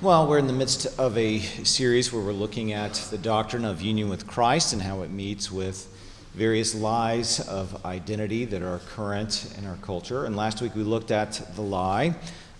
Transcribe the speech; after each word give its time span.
Well, 0.00 0.28
we're 0.28 0.38
in 0.38 0.46
the 0.46 0.52
midst 0.52 0.86
of 0.96 1.18
a 1.18 1.40
series 1.40 2.12
where 2.12 2.22
we're 2.22 2.30
looking 2.30 2.72
at 2.72 2.94
the 3.10 3.18
doctrine 3.18 3.64
of 3.64 3.82
union 3.82 4.08
with 4.08 4.28
Christ 4.28 4.72
and 4.72 4.80
how 4.80 5.02
it 5.02 5.10
meets 5.10 5.50
with 5.50 5.92
various 6.34 6.72
lies 6.72 7.40
of 7.40 7.84
identity 7.84 8.44
that 8.44 8.62
are 8.62 8.78
current 8.94 9.52
in 9.58 9.66
our 9.66 9.74
culture. 9.78 10.24
And 10.24 10.36
last 10.36 10.62
week 10.62 10.76
we 10.76 10.84
looked 10.84 11.10
at 11.10 11.42
the 11.56 11.62
lie 11.62 12.14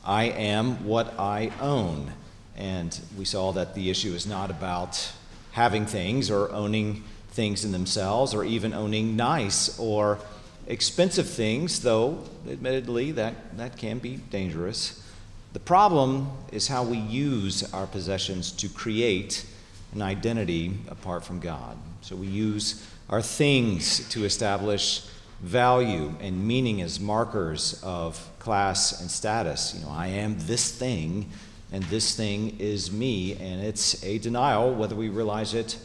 I 0.04 0.24
am 0.24 0.84
what 0.84 1.14
I 1.16 1.52
own. 1.60 2.10
And 2.56 2.98
we 3.16 3.24
saw 3.24 3.52
that 3.52 3.76
the 3.76 3.88
issue 3.88 4.14
is 4.14 4.26
not 4.26 4.50
about 4.50 5.12
having 5.52 5.86
things 5.86 6.32
or 6.32 6.50
owning 6.50 7.04
things 7.28 7.64
in 7.64 7.70
themselves 7.70 8.34
or 8.34 8.44
even 8.44 8.74
owning 8.74 9.14
nice 9.14 9.78
or 9.78 10.18
expensive 10.66 11.30
things, 11.30 11.82
though 11.82 12.24
admittedly 12.50 13.12
that, 13.12 13.56
that 13.58 13.76
can 13.76 13.98
be 14.00 14.16
dangerous. 14.16 15.04
The 15.52 15.60
problem 15.60 16.30
is 16.52 16.68
how 16.68 16.82
we 16.82 16.98
use 16.98 17.72
our 17.72 17.86
possessions 17.86 18.52
to 18.52 18.68
create 18.68 19.46
an 19.94 20.02
identity 20.02 20.74
apart 20.88 21.24
from 21.24 21.40
God. 21.40 21.76
So 22.02 22.16
we 22.16 22.26
use 22.26 22.86
our 23.08 23.22
things 23.22 24.06
to 24.10 24.24
establish 24.24 25.06
value 25.40 26.12
and 26.20 26.46
meaning 26.46 26.82
as 26.82 27.00
markers 27.00 27.80
of 27.82 28.28
class 28.38 29.00
and 29.00 29.10
status. 29.10 29.74
You 29.74 29.86
know, 29.86 29.90
I 29.90 30.08
am 30.08 30.36
this 30.40 30.70
thing, 30.76 31.30
and 31.72 31.82
this 31.84 32.14
thing 32.14 32.58
is 32.58 32.92
me, 32.92 33.34
and 33.34 33.62
it's 33.62 34.02
a 34.04 34.18
denial, 34.18 34.74
whether 34.74 34.94
we 34.96 35.08
realize 35.08 35.54
it 35.54 35.78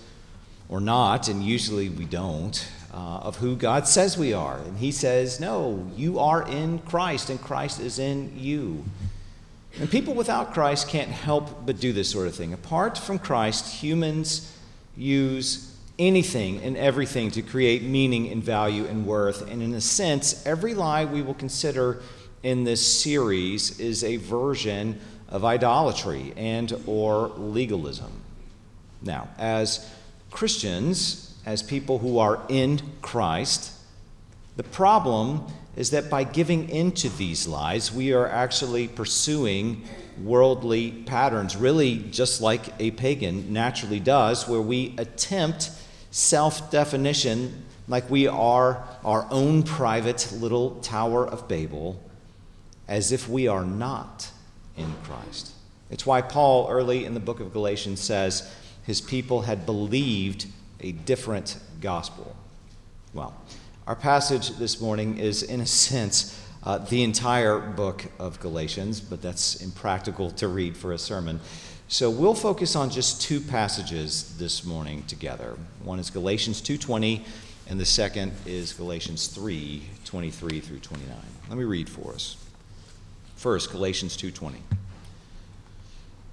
or 0.69 0.81
not, 0.81 1.27
and 1.27 1.43
usually 1.43 1.87
we 1.89 2.05
don't, 2.05 2.67
uh, 2.93 2.97
of 2.97 3.37
who 3.37 3.55
God 3.55 3.87
says 3.87 4.17
we 4.17 4.33
are. 4.33 4.57
And 4.57 4.77
He 4.77 4.91
says, 4.91 5.39
No, 5.39 5.89
you 5.95 6.19
are 6.19 6.47
in 6.47 6.79
Christ, 6.79 7.29
and 7.29 7.39
Christ 7.39 7.79
is 7.79 7.99
in 7.99 8.33
you. 8.35 8.83
And 9.79 9.89
people 9.89 10.13
without 10.13 10.53
Christ 10.53 10.87
can't 10.87 11.09
help 11.09 11.65
but 11.65 11.79
do 11.79 11.93
this 11.93 12.09
sort 12.09 12.27
of 12.27 12.35
thing. 12.35 12.53
Apart 12.53 12.97
from 12.97 13.17
Christ, 13.17 13.81
humans 13.81 14.55
use 14.95 15.75
anything 15.97 16.61
and 16.61 16.77
everything 16.77 17.31
to 17.31 17.41
create 17.41 17.83
meaning 17.83 18.31
and 18.31 18.43
value 18.43 18.85
and 18.85 19.05
worth. 19.05 19.49
And 19.49 19.61
in 19.61 19.73
a 19.73 19.81
sense, 19.81 20.45
every 20.45 20.73
lie 20.73 21.05
we 21.05 21.21
will 21.21 21.33
consider 21.33 22.01
in 22.43 22.63
this 22.63 23.01
series 23.01 23.79
is 23.79 24.03
a 24.03 24.17
version 24.17 24.99
of 25.29 25.45
idolatry 25.45 26.33
and 26.35 26.73
or 26.85 27.29
legalism. 27.29 28.11
Now, 29.01 29.29
as 29.37 29.89
Christians, 30.29 31.35
as 31.45 31.63
people 31.63 31.99
who 31.99 32.19
are 32.19 32.41
in 32.49 32.79
Christ, 33.01 33.71
the 34.55 34.63
problem 34.63 35.47
is 35.75 35.89
that 35.89 36.09
by 36.09 36.23
giving 36.23 36.69
into 36.69 37.09
these 37.09 37.47
lies, 37.47 37.91
we 37.91 38.13
are 38.13 38.27
actually 38.27 38.87
pursuing 38.87 39.83
worldly 40.21 40.91
patterns, 40.91 41.55
really 41.55 41.97
just 42.11 42.41
like 42.41 42.61
a 42.79 42.91
pagan 42.91 43.51
naturally 43.51 43.99
does, 43.99 44.47
where 44.47 44.61
we 44.61 44.93
attempt 44.97 45.71
self 46.11 46.69
definition 46.69 47.65
like 47.87 48.09
we 48.09 48.27
are 48.27 48.87
our 49.03 49.27
own 49.31 49.63
private 49.63 50.31
little 50.33 50.75
Tower 50.81 51.27
of 51.27 51.47
Babel, 51.47 52.01
as 52.87 53.11
if 53.11 53.27
we 53.27 53.47
are 53.47 53.65
not 53.65 54.29
in 54.77 54.93
Christ. 55.03 55.51
It's 55.89 56.05
why 56.05 56.21
Paul, 56.21 56.67
early 56.69 57.05
in 57.05 57.13
the 57.13 57.19
book 57.19 57.39
of 57.39 57.51
Galatians, 57.51 57.99
says 57.99 58.51
his 58.85 59.01
people 59.01 59.41
had 59.41 59.65
believed 59.65 60.47
a 60.79 60.91
different 60.91 61.57
gospel. 61.81 62.35
Well, 63.13 63.35
our 63.85 63.95
passage 63.95 64.49
this 64.51 64.79
morning 64.79 65.17
is, 65.17 65.43
in 65.43 65.59
a 65.59 65.65
sense, 65.65 66.39
uh, 66.63 66.77
the 66.77 67.03
entire 67.03 67.59
book 67.59 68.05
of 68.17 68.39
Galatians, 68.39 69.01
but 69.01 69.21
that's 69.21 69.61
impractical 69.61 70.31
to 70.31 70.47
read 70.47 70.77
for 70.77 70.93
a 70.93 70.97
sermon. 70.97 71.41
So 71.89 72.09
we'll 72.09 72.33
focus 72.33 72.75
on 72.75 72.89
just 72.89 73.21
two 73.21 73.41
passages 73.41 74.37
this 74.37 74.63
morning 74.63 75.03
together. 75.03 75.57
One 75.83 75.99
is 75.99 76.09
Galatians 76.09 76.61
2:20 76.61 77.25
and 77.67 77.79
the 77.79 77.85
second 77.85 78.31
is 78.45 78.73
Galatians 78.73 79.27
3:23 79.27 80.59
through 80.61 80.79
29. 80.79 81.17
Let 81.49 81.57
me 81.57 81.65
read 81.65 81.89
for 81.89 82.13
us. 82.13 82.37
First, 83.35 83.71
Galatians 83.71 84.15
2:20. 84.15 84.63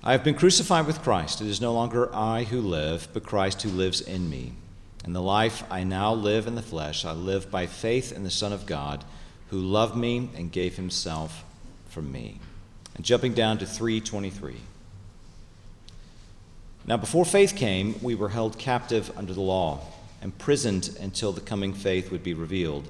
I 0.02 0.12
have 0.12 0.24
been 0.24 0.36
crucified 0.36 0.86
with 0.86 1.02
Christ. 1.02 1.40
It 1.40 1.48
is 1.48 1.60
no 1.60 1.74
longer 1.74 2.14
I 2.14 2.44
who 2.44 2.60
live, 2.60 3.08
but 3.12 3.24
Christ 3.24 3.62
who 3.62 3.70
lives 3.70 4.00
in 4.00 4.30
me. 4.30 4.52
And 5.04 5.14
the 5.14 5.22
life 5.22 5.62
I 5.70 5.84
now 5.84 6.12
live 6.12 6.46
in 6.46 6.54
the 6.54 6.62
flesh, 6.62 7.04
I 7.04 7.12
live 7.12 7.50
by 7.50 7.66
faith 7.66 8.12
in 8.12 8.22
the 8.22 8.30
Son 8.30 8.52
of 8.52 8.66
God, 8.66 9.04
who 9.48 9.58
loved 9.58 9.96
me 9.96 10.28
and 10.36 10.52
gave 10.52 10.76
himself 10.76 11.44
for 11.88 12.02
me. 12.02 12.38
And 12.94 13.04
jumping 13.04 13.34
down 13.34 13.58
to 13.58 13.66
323. 13.66 14.56
Now, 16.86 16.96
before 16.96 17.24
faith 17.24 17.56
came, 17.56 18.00
we 18.02 18.14
were 18.14 18.30
held 18.30 18.58
captive 18.58 19.10
under 19.16 19.32
the 19.32 19.40
law, 19.40 19.80
imprisoned 20.22 20.96
until 21.00 21.32
the 21.32 21.40
coming 21.40 21.72
faith 21.72 22.10
would 22.10 22.22
be 22.22 22.34
revealed. 22.34 22.88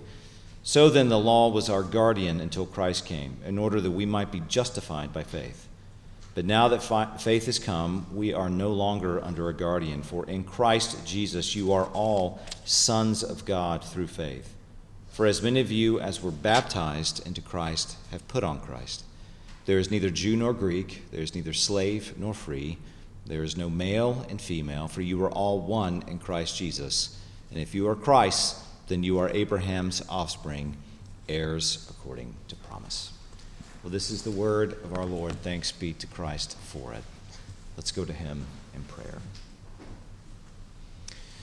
So 0.63 0.89
then, 0.89 1.09
the 1.09 1.19
law 1.19 1.49
was 1.49 1.71
our 1.71 1.83
guardian 1.83 2.41
until 2.41 2.67
Christ 2.67 3.07
came, 3.07 3.39
in 3.45 3.59
order 3.59 3.81
that 3.81 3.91
we 3.91 4.07
might 4.07 4.31
be 4.31 4.41
justified 4.41 5.13
by 5.13 5.23
faith. 5.23 5.67
But 6.35 6.45
now 6.45 6.69
that 6.69 6.83
fi- 6.83 7.17
faith 7.17 7.47
has 7.47 7.59
come, 7.59 8.07
we 8.13 8.33
are 8.33 8.49
no 8.49 8.71
longer 8.73 9.23
under 9.23 9.49
a 9.49 9.55
guardian, 9.55 10.03
for 10.03 10.25
in 10.27 10.45
Christ 10.45 11.05
Jesus 11.07 11.55
you 11.55 11.73
are 11.73 11.87
all 11.87 12.41
sons 12.65 13.23
of 13.23 13.45
God 13.45 13.85
through 13.85 14.07
faith. 14.07 14.55
For 15.09 15.27
as 15.27 15.43
many 15.43 15.61
of 15.61 15.73
you 15.73 15.99
as 16.01 16.23
were 16.23 16.31
baptized 16.31 17.27
into 17.27 17.41
Christ 17.41 17.97
have 18.13 18.27
put 18.29 18.45
on 18.45 18.61
Christ. 18.61 19.05
There 19.67 19.79
is 19.79 19.91
neither 19.91 20.11
Jew 20.11 20.37
nor 20.37 20.53
Greek, 20.53 21.11
there 21.11 21.21
is 21.21 21.35
neither 21.35 21.53
slave 21.53 22.15
nor 22.17 22.33
free, 22.33 22.79
there 23.27 23.43
is 23.43 23.57
no 23.57 23.69
male 23.69 24.25
and 24.29 24.41
female, 24.41 24.89
for 24.89 25.03
you 25.03 25.23
are 25.25 25.31
all 25.31 25.61
one 25.61 26.03
in 26.09 26.19
Christ 26.19 26.57
Jesus. 26.57 27.19
And 27.51 27.59
if 27.59 27.75
you 27.75 27.89
are 27.89 27.97
Christ, 27.97 28.57
then 28.89 29.03
you 29.03 29.19
are 29.19 29.29
Abraham's 29.31 30.03
offspring, 30.09 30.77
heirs 31.29 31.87
according 31.91 32.35
to 32.49 32.57
promise. 32.57 33.13
Well, 33.83 33.91
this 33.91 34.11
is 34.11 34.25
the 34.25 34.31
word 34.31 34.75
of 34.85 34.99
our 34.99 35.07
Lord. 35.07 35.41
Thanks 35.41 35.73
be 35.73 35.95
to 35.95 36.07
Christ 36.07 36.55
for 36.59 36.93
it. 36.93 37.03
Let's 37.79 37.93
go 37.93 38.05
to 38.05 38.13
him 38.13 38.45
in 38.75 38.83
prayer. 38.83 39.21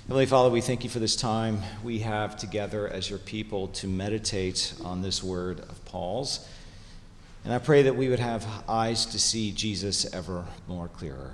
Heavenly 0.04 0.28
Father, 0.28 0.52
we 0.52 0.62
thank 0.62 0.84
you 0.84 0.90
for 0.92 1.00
this 1.00 1.16
time 1.16 1.64
we 1.84 2.00
have 2.00 2.38
together 2.38 2.88
as 2.88 3.10
your 3.10 3.18
people 3.18 3.70
to 3.70 3.88
meditate 3.88 4.76
on 4.86 5.02
this 5.02 5.24
word 5.24 5.62
of 5.62 5.84
Paul's. 5.86 6.48
And 7.44 7.52
I 7.52 7.58
pray 7.58 7.82
that 7.82 7.96
we 7.96 8.08
would 8.08 8.20
have 8.20 8.46
eyes 8.70 9.08
to 9.08 9.20
see 9.20 9.52
Jesus 9.52 10.06
ever 10.14 10.46
more 10.68 10.90
clearer. 10.90 11.34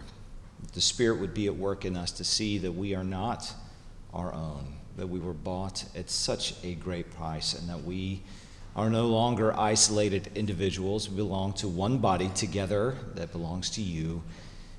The 0.71 0.79
Spirit 0.79 1.19
would 1.19 1.33
be 1.33 1.47
at 1.47 1.55
work 1.57 1.83
in 1.83 1.97
us 1.97 2.13
to 2.13 2.23
see 2.23 2.59
that 2.59 2.71
we 2.71 2.95
are 2.95 3.03
not 3.03 3.53
our 4.13 4.33
own, 4.33 4.75
that 4.95 5.07
we 5.07 5.19
were 5.19 5.33
bought 5.33 5.83
at 5.97 6.09
such 6.09 6.53
a 6.63 6.75
great 6.75 7.13
price, 7.13 7.53
and 7.53 7.67
that 7.67 7.83
we 7.83 8.21
are 8.75 8.89
no 8.89 9.07
longer 9.07 9.57
isolated 9.57 10.29
individuals. 10.35 11.09
We 11.09 11.17
belong 11.17 11.53
to 11.53 11.67
one 11.67 11.99
body 11.99 12.29
together 12.29 12.95
that 13.15 13.31
belongs 13.31 13.69
to 13.71 13.81
you. 13.81 14.23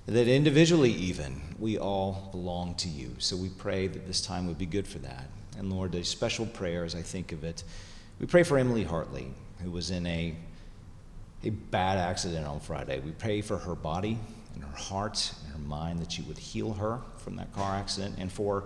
That 0.06 0.28
individually, 0.28 0.92
even, 0.92 1.40
we 1.58 1.78
all 1.78 2.28
belong 2.30 2.74
to 2.76 2.88
you. 2.88 3.14
So 3.18 3.36
we 3.36 3.48
pray 3.48 3.86
that 3.86 4.06
this 4.06 4.20
time 4.20 4.46
would 4.48 4.58
be 4.58 4.66
good 4.66 4.86
for 4.86 4.98
that. 4.98 5.28
And 5.56 5.72
Lord, 5.72 5.94
a 5.94 6.04
special 6.04 6.44
prayer 6.44 6.84
as 6.84 6.94
I 6.94 7.02
think 7.02 7.32
of 7.32 7.44
it. 7.44 7.62
We 8.20 8.26
pray 8.26 8.42
for 8.42 8.58
Emily 8.58 8.84
Hartley, 8.84 9.28
who 9.62 9.70
was 9.70 9.90
in 9.90 10.06
a, 10.06 10.34
a 11.44 11.50
bad 11.50 11.98
accident 11.98 12.46
on 12.46 12.60
Friday. 12.60 13.00
We 13.00 13.12
pray 13.12 13.40
for 13.40 13.58
her 13.58 13.74
body 13.74 14.18
and 14.54 14.64
her 14.64 14.76
heart 14.76 15.32
and 15.44 15.52
her 15.52 15.68
mind 15.68 16.00
that 16.00 16.18
you 16.18 16.24
would 16.24 16.38
heal 16.38 16.74
her 16.74 16.98
from 17.18 17.36
that 17.36 17.52
car 17.54 17.74
accident 17.76 18.16
and 18.18 18.30
for 18.30 18.64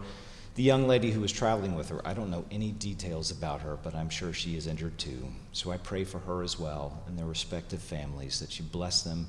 the 0.59 0.65
young 0.65 0.89
lady 0.89 1.13
who 1.13 1.21
was 1.21 1.31
traveling 1.31 1.77
with 1.77 1.89
her, 1.89 2.01
I 2.05 2.15
don't 2.15 2.33
know 2.33 2.45
any 2.51 2.73
details 2.73 3.31
about 3.31 3.61
her, 3.61 3.79
but 3.81 3.95
I'm 3.95 4.09
sure 4.09 4.33
she 4.33 4.57
is 4.57 4.67
injured 4.67 4.99
too. 4.99 5.29
So 5.53 5.71
I 5.71 5.77
pray 5.77 6.03
for 6.03 6.19
her 6.19 6.43
as 6.43 6.59
well 6.59 7.01
and 7.07 7.17
their 7.17 7.27
respective 7.27 7.81
families 7.81 8.41
that 8.41 8.59
you 8.59 8.65
bless 8.65 9.03
them 9.03 9.29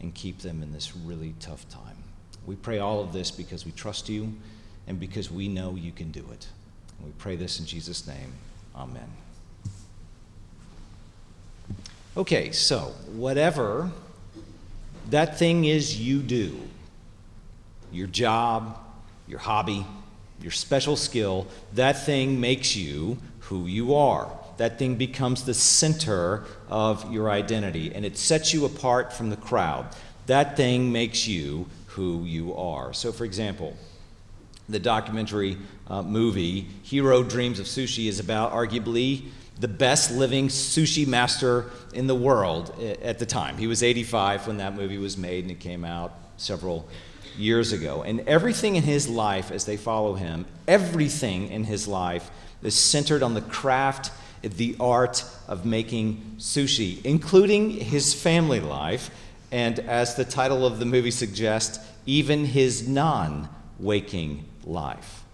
and 0.00 0.14
keep 0.14 0.38
them 0.38 0.62
in 0.62 0.72
this 0.72 0.96
really 0.96 1.34
tough 1.38 1.68
time. 1.68 1.98
We 2.46 2.56
pray 2.56 2.78
all 2.78 3.02
of 3.02 3.12
this 3.12 3.30
because 3.30 3.66
we 3.66 3.72
trust 3.72 4.08
you 4.08 4.32
and 4.86 4.98
because 4.98 5.30
we 5.30 5.48
know 5.48 5.74
you 5.74 5.92
can 5.92 6.10
do 6.12 6.24
it. 6.32 6.48
And 6.96 7.06
we 7.06 7.12
pray 7.18 7.36
this 7.36 7.60
in 7.60 7.66
Jesus' 7.66 8.06
name. 8.06 8.32
Amen. 8.74 9.10
Okay, 12.16 12.52
so 12.52 12.94
whatever 13.12 13.90
that 15.10 15.38
thing 15.38 15.66
is 15.66 16.00
you 16.00 16.20
do, 16.20 16.58
your 17.92 18.06
job, 18.06 18.78
your 19.28 19.40
hobby, 19.40 19.84
your 20.42 20.52
special 20.52 20.96
skill, 20.96 21.46
that 21.74 22.04
thing 22.04 22.40
makes 22.40 22.76
you 22.76 23.18
who 23.40 23.66
you 23.66 23.94
are. 23.94 24.30
That 24.56 24.78
thing 24.78 24.96
becomes 24.96 25.44
the 25.44 25.54
center 25.54 26.44
of 26.68 27.10
your 27.12 27.30
identity 27.30 27.94
and 27.94 28.04
it 28.04 28.16
sets 28.16 28.52
you 28.52 28.64
apart 28.64 29.12
from 29.12 29.30
the 29.30 29.36
crowd. 29.36 29.86
That 30.26 30.56
thing 30.56 30.92
makes 30.92 31.26
you 31.26 31.66
who 31.86 32.24
you 32.24 32.54
are. 32.54 32.92
So, 32.92 33.10
for 33.10 33.24
example, 33.24 33.76
the 34.68 34.78
documentary 34.78 35.56
uh, 35.88 36.02
movie 36.02 36.68
Jiro 36.84 37.22
Dreams 37.22 37.58
of 37.58 37.66
Sushi 37.66 38.06
is 38.06 38.20
about 38.20 38.52
arguably 38.52 39.24
the 39.58 39.68
best 39.68 40.10
living 40.10 40.48
sushi 40.48 41.06
master 41.06 41.66
in 41.92 42.06
the 42.06 42.14
world 42.14 42.72
at 43.02 43.18
the 43.18 43.26
time. 43.26 43.58
He 43.58 43.66
was 43.66 43.82
85 43.82 44.46
when 44.46 44.56
that 44.58 44.74
movie 44.74 44.96
was 44.96 45.18
made 45.18 45.44
and 45.44 45.50
it 45.50 45.60
came 45.60 45.84
out 45.84 46.12
several 46.38 46.88
years 47.36 47.72
ago. 47.72 48.02
And 48.02 48.20
everything 48.20 48.76
in 48.76 48.82
his 48.82 49.08
life, 49.08 49.50
as 49.50 49.64
they 49.64 49.76
follow 49.76 50.14
him, 50.14 50.46
everything 50.68 51.48
in 51.48 51.64
his 51.64 51.86
life 51.88 52.30
is 52.62 52.74
centered 52.74 53.22
on 53.22 53.34
the 53.34 53.40
craft, 53.42 54.12
the 54.42 54.76
art 54.80 55.24
of 55.48 55.64
making 55.64 56.36
sushi, 56.38 57.04
including 57.04 57.70
his 57.70 58.14
family 58.14 58.60
life. 58.60 59.10
And 59.52 59.78
as 59.80 60.14
the 60.14 60.24
title 60.24 60.64
of 60.64 60.78
the 60.78 60.84
movie 60.84 61.10
suggests, 61.10 61.78
even 62.06 62.44
his 62.44 62.88
non 62.88 63.48
waking 63.78 64.44
life. 64.64 65.24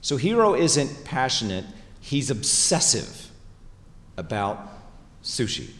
So 0.00 0.18
Jiro 0.18 0.54
isn't 0.54 1.04
passionate, 1.04 1.64
he's 2.00 2.30
obsessive 2.30 3.30
about 4.16 4.68
sushi. 5.22 5.70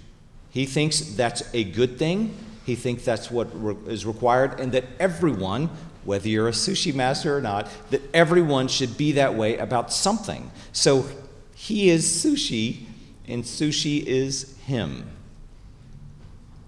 He 0.50 0.66
thinks 0.66 1.00
that's 1.00 1.42
a 1.54 1.64
good 1.64 1.98
thing. 1.98 2.36
He 2.64 2.74
thinks 2.74 3.04
that's 3.04 3.30
what 3.30 3.48
re- 3.52 3.76
is 3.86 4.06
required, 4.06 4.60
and 4.60 4.72
that 4.72 4.84
everyone, 5.00 5.70
whether 6.04 6.28
you're 6.28 6.48
a 6.48 6.52
sushi 6.52 6.94
master 6.94 7.36
or 7.36 7.40
not, 7.40 7.68
that 7.90 8.02
everyone 8.14 8.68
should 8.68 8.96
be 8.96 9.12
that 9.12 9.34
way 9.34 9.58
about 9.58 9.92
something. 9.92 10.50
So 10.72 11.06
he 11.54 11.90
is 11.90 12.04
sushi, 12.04 12.84
and 13.26 13.44
sushi 13.44 14.04
is 14.04 14.56
him. 14.58 15.08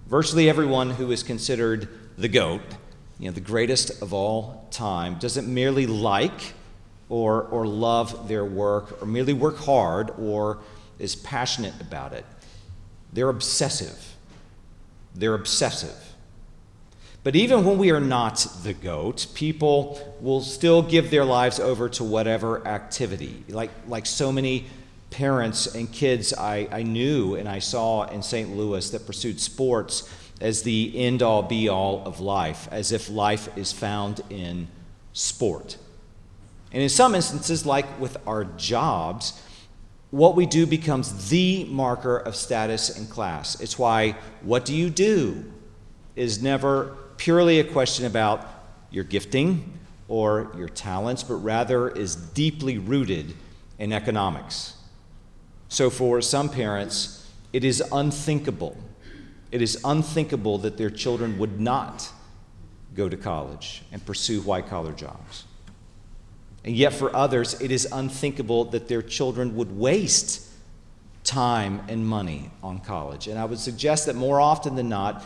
Virtually 0.06 0.48
everyone 0.48 0.90
who 0.90 1.10
is 1.10 1.22
considered 1.22 1.88
the 2.18 2.28
GOAT, 2.28 2.62
you 3.18 3.26
know, 3.26 3.32
the 3.32 3.40
greatest 3.40 4.02
of 4.02 4.12
all 4.12 4.68
time, 4.70 5.18
doesn't 5.18 5.52
merely 5.52 5.86
like 5.86 6.54
or, 7.08 7.42
or 7.44 7.66
love 7.66 8.28
their 8.28 8.44
work 8.44 9.00
or 9.02 9.06
merely 9.06 9.32
work 9.32 9.56
hard 9.58 10.10
or 10.18 10.58
is 10.98 11.14
passionate 11.16 11.74
about 11.80 12.12
it. 12.12 12.24
They're 13.12 13.28
obsessive. 13.28 14.14
They're 15.14 15.34
obsessive. 15.34 16.14
But 17.22 17.34
even 17.34 17.64
when 17.64 17.78
we 17.78 17.90
are 17.90 18.00
not 18.00 18.46
the 18.62 18.74
goat, 18.74 19.26
people 19.34 20.16
will 20.20 20.42
still 20.42 20.82
give 20.82 21.10
their 21.10 21.24
lives 21.24 21.58
over 21.58 21.88
to 21.90 22.04
whatever 22.04 22.66
activity. 22.66 23.44
Like, 23.48 23.70
like 23.88 24.04
so 24.04 24.30
many 24.30 24.66
parents 25.10 25.74
and 25.74 25.90
kids 25.90 26.34
I, 26.34 26.68
I 26.70 26.82
knew 26.82 27.36
and 27.36 27.48
I 27.48 27.60
saw 27.60 28.04
in 28.08 28.22
St. 28.22 28.54
Louis 28.54 28.90
that 28.90 29.06
pursued 29.06 29.40
sports 29.40 30.12
as 30.40 30.62
the 30.62 30.92
end 30.94 31.22
all 31.22 31.42
be 31.42 31.68
all 31.68 32.02
of 32.04 32.20
life, 32.20 32.68
as 32.70 32.92
if 32.92 33.08
life 33.08 33.56
is 33.56 33.72
found 33.72 34.20
in 34.28 34.68
sport. 35.12 35.78
And 36.72 36.82
in 36.82 36.88
some 36.88 37.14
instances, 37.14 37.64
like 37.64 37.98
with 38.00 38.16
our 38.26 38.44
jobs, 38.44 39.40
what 40.14 40.36
we 40.36 40.46
do 40.46 40.64
becomes 40.64 41.28
the 41.28 41.64
marker 41.64 42.18
of 42.18 42.36
status 42.36 42.96
and 42.96 43.10
class. 43.10 43.60
It's 43.60 43.76
why 43.76 44.14
what 44.42 44.64
do 44.64 44.72
you 44.72 44.88
do 44.88 45.44
is 46.14 46.40
never 46.40 46.96
purely 47.16 47.58
a 47.58 47.64
question 47.64 48.06
about 48.06 48.46
your 48.92 49.02
gifting 49.02 49.76
or 50.06 50.52
your 50.56 50.68
talents, 50.68 51.24
but 51.24 51.34
rather 51.34 51.88
is 51.88 52.14
deeply 52.14 52.78
rooted 52.78 53.34
in 53.80 53.92
economics. 53.92 54.76
So 55.68 55.90
for 55.90 56.20
some 56.20 56.48
parents, 56.48 57.28
it 57.52 57.64
is 57.64 57.82
unthinkable. 57.90 58.76
It 59.50 59.62
is 59.62 59.80
unthinkable 59.82 60.58
that 60.58 60.76
their 60.76 60.90
children 60.90 61.38
would 61.38 61.58
not 61.58 62.08
go 62.94 63.08
to 63.08 63.16
college 63.16 63.82
and 63.90 64.06
pursue 64.06 64.42
white 64.42 64.68
collar 64.68 64.92
jobs. 64.92 65.42
And 66.64 66.74
yet, 66.74 66.94
for 66.94 67.14
others, 67.14 67.60
it 67.60 67.70
is 67.70 67.86
unthinkable 67.92 68.64
that 68.66 68.88
their 68.88 69.02
children 69.02 69.54
would 69.56 69.76
waste 69.76 70.48
time 71.24 71.82
and 71.88 72.06
money 72.06 72.50
on 72.62 72.78
college. 72.80 73.28
And 73.28 73.38
I 73.38 73.44
would 73.44 73.58
suggest 73.58 74.06
that 74.06 74.16
more 74.16 74.40
often 74.40 74.74
than 74.74 74.88
not, 74.88 75.24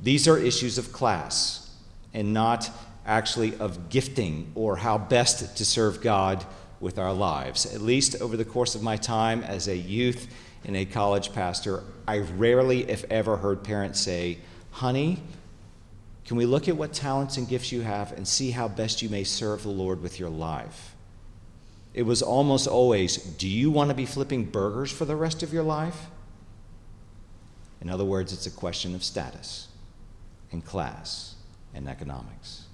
these 0.00 0.28
are 0.28 0.38
issues 0.38 0.78
of 0.78 0.92
class 0.92 1.74
and 2.14 2.32
not 2.32 2.70
actually 3.04 3.56
of 3.58 3.88
gifting 3.88 4.50
or 4.54 4.76
how 4.76 4.98
best 4.98 5.56
to 5.56 5.64
serve 5.64 6.00
God 6.00 6.44
with 6.80 6.98
our 6.98 7.12
lives. 7.12 7.72
At 7.74 7.80
least 7.80 8.20
over 8.20 8.36
the 8.36 8.44
course 8.44 8.74
of 8.74 8.82
my 8.82 8.96
time 8.96 9.42
as 9.42 9.68
a 9.68 9.76
youth 9.76 10.28
and 10.64 10.76
a 10.76 10.84
college 10.84 11.32
pastor, 11.32 11.84
I 12.06 12.18
rarely, 12.18 12.88
if 12.90 13.04
ever, 13.10 13.36
heard 13.36 13.64
parents 13.64 14.00
say, 14.00 14.38
Honey, 14.72 15.22
can 16.26 16.36
we 16.36 16.44
look 16.44 16.68
at 16.68 16.76
what 16.76 16.92
talents 16.92 17.36
and 17.36 17.48
gifts 17.48 17.70
you 17.70 17.82
have 17.82 18.12
and 18.12 18.26
see 18.26 18.50
how 18.50 18.66
best 18.66 19.00
you 19.00 19.08
may 19.08 19.22
serve 19.22 19.62
the 19.62 19.68
Lord 19.68 20.02
with 20.02 20.18
your 20.18 20.28
life? 20.28 20.96
It 21.94 22.02
was 22.02 22.20
almost 22.20 22.66
always, 22.66 23.16
Do 23.16 23.48
you 23.48 23.70
want 23.70 23.90
to 23.90 23.94
be 23.94 24.06
flipping 24.06 24.44
burgers 24.44 24.90
for 24.90 25.04
the 25.04 25.16
rest 25.16 25.42
of 25.42 25.52
your 25.52 25.62
life? 25.62 26.06
In 27.80 27.88
other 27.88 28.04
words, 28.04 28.32
it's 28.32 28.46
a 28.46 28.50
question 28.50 28.94
of 28.94 29.04
status 29.04 29.68
and 30.50 30.64
class 30.64 31.36
and 31.72 31.88
economics. 31.88 32.65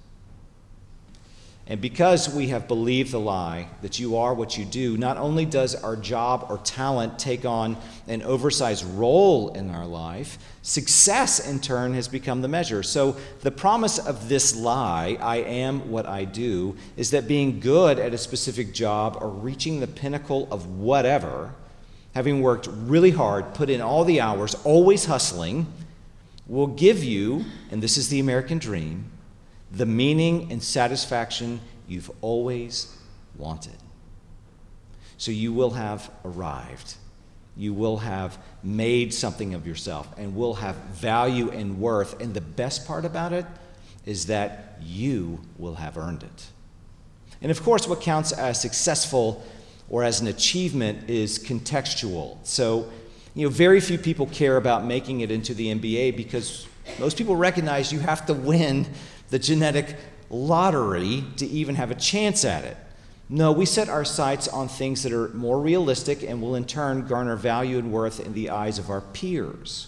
And 1.65 1.79
because 1.79 2.27
we 2.33 2.49
have 2.49 2.67
believed 2.67 3.11
the 3.11 3.21
lie 3.21 3.69
that 3.81 3.97
you 3.97 4.17
are 4.17 4.33
what 4.33 4.57
you 4.57 4.65
do, 4.65 4.97
not 4.97 5.15
only 5.15 5.45
does 5.45 5.75
our 5.75 5.95
job 5.95 6.47
or 6.49 6.57
talent 6.57 7.17
take 7.17 7.45
on 7.45 7.77
an 8.05 8.21
oversized 8.21 8.83
role 8.83 9.47
in 9.53 9.69
our 9.69 9.85
life, 9.85 10.37
success 10.61 11.39
in 11.39 11.61
turn 11.61 11.93
has 11.93 12.09
become 12.09 12.41
the 12.41 12.49
measure. 12.49 12.83
So, 12.83 13.15
the 13.41 13.51
promise 13.51 13.97
of 13.97 14.27
this 14.27 14.53
lie, 14.53 15.17
I 15.21 15.37
am 15.37 15.89
what 15.89 16.05
I 16.05 16.25
do, 16.25 16.75
is 16.97 17.11
that 17.11 17.29
being 17.29 17.61
good 17.61 17.97
at 17.97 18.13
a 18.13 18.17
specific 18.17 18.73
job 18.73 19.17
or 19.21 19.29
reaching 19.29 19.79
the 19.79 19.87
pinnacle 19.87 20.49
of 20.51 20.67
whatever, 20.67 21.55
having 22.13 22.41
worked 22.41 22.67
really 22.67 23.11
hard, 23.11 23.53
put 23.53 23.69
in 23.69 23.79
all 23.79 24.03
the 24.03 24.19
hours, 24.19 24.53
always 24.65 25.05
hustling, 25.05 25.67
will 26.45 26.67
give 26.67 27.05
you, 27.05 27.45
and 27.71 27.81
this 27.81 27.97
is 27.97 28.09
the 28.09 28.19
American 28.19 28.57
dream, 28.57 29.12
the 29.73 29.85
meaning 29.85 30.51
and 30.51 30.61
satisfaction 30.61 31.59
you've 31.87 32.11
always 32.21 32.95
wanted. 33.35 33.75
So 35.17 35.31
you 35.31 35.51
will 35.51 35.71
have 35.71 36.11
arrived. 36.23 36.95
You 37.57 37.73
will 37.73 37.97
have 37.97 38.37
made 38.63 39.13
something 39.13 39.53
of 39.53 39.67
yourself 39.67 40.07
and 40.17 40.35
will 40.35 40.55
have 40.55 40.75
value 40.75 41.49
and 41.49 41.79
worth. 41.79 42.21
And 42.21 42.33
the 42.33 42.41
best 42.41 42.87
part 42.87 43.03
about 43.03 43.33
it 43.33 43.45
is 44.05 44.27
that 44.27 44.77
you 44.81 45.39
will 45.57 45.75
have 45.75 45.97
earned 45.97 46.23
it. 46.23 46.47
And 47.41 47.51
of 47.51 47.61
course, 47.63 47.87
what 47.87 48.01
counts 48.01 48.31
as 48.31 48.61
successful 48.61 49.43
or 49.89 50.03
as 50.03 50.21
an 50.21 50.27
achievement 50.27 51.09
is 51.09 51.39
contextual. 51.39 52.37
So, 52.43 52.89
you 53.35 53.47
know, 53.47 53.49
very 53.49 53.79
few 53.79 53.97
people 53.97 54.27
care 54.27 54.57
about 54.57 54.85
making 54.85 55.21
it 55.21 55.31
into 55.31 55.53
the 55.53 55.73
NBA 55.73 56.15
because 56.15 56.67
most 56.99 57.17
people 57.17 57.35
recognize 57.35 57.91
you 57.91 57.99
have 57.99 58.25
to 58.27 58.33
win 58.33 58.87
the 59.33 59.39
genetic 59.39 59.95
lottery 60.29 61.23
to 61.37 61.47
even 61.47 61.73
have 61.73 61.89
a 61.89 61.95
chance 61.95 62.45
at 62.45 62.63
it. 62.65 62.77
No, 63.29 63.51
we 63.51 63.65
set 63.65 63.89
our 63.89 64.05
sights 64.05 64.47
on 64.47 64.67
things 64.67 65.01
that 65.01 65.11
are 65.11 65.29
more 65.29 65.59
realistic 65.59 66.21
and 66.21 66.39
will 66.39 66.53
in 66.53 66.65
turn 66.65 67.07
garner 67.07 67.35
value 67.35 67.79
and 67.79 67.91
worth 67.91 68.19
in 68.19 68.33
the 68.35 68.51
eyes 68.51 68.77
of 68.77 68.91
our 68.91 69.01
peers 69.01 69.87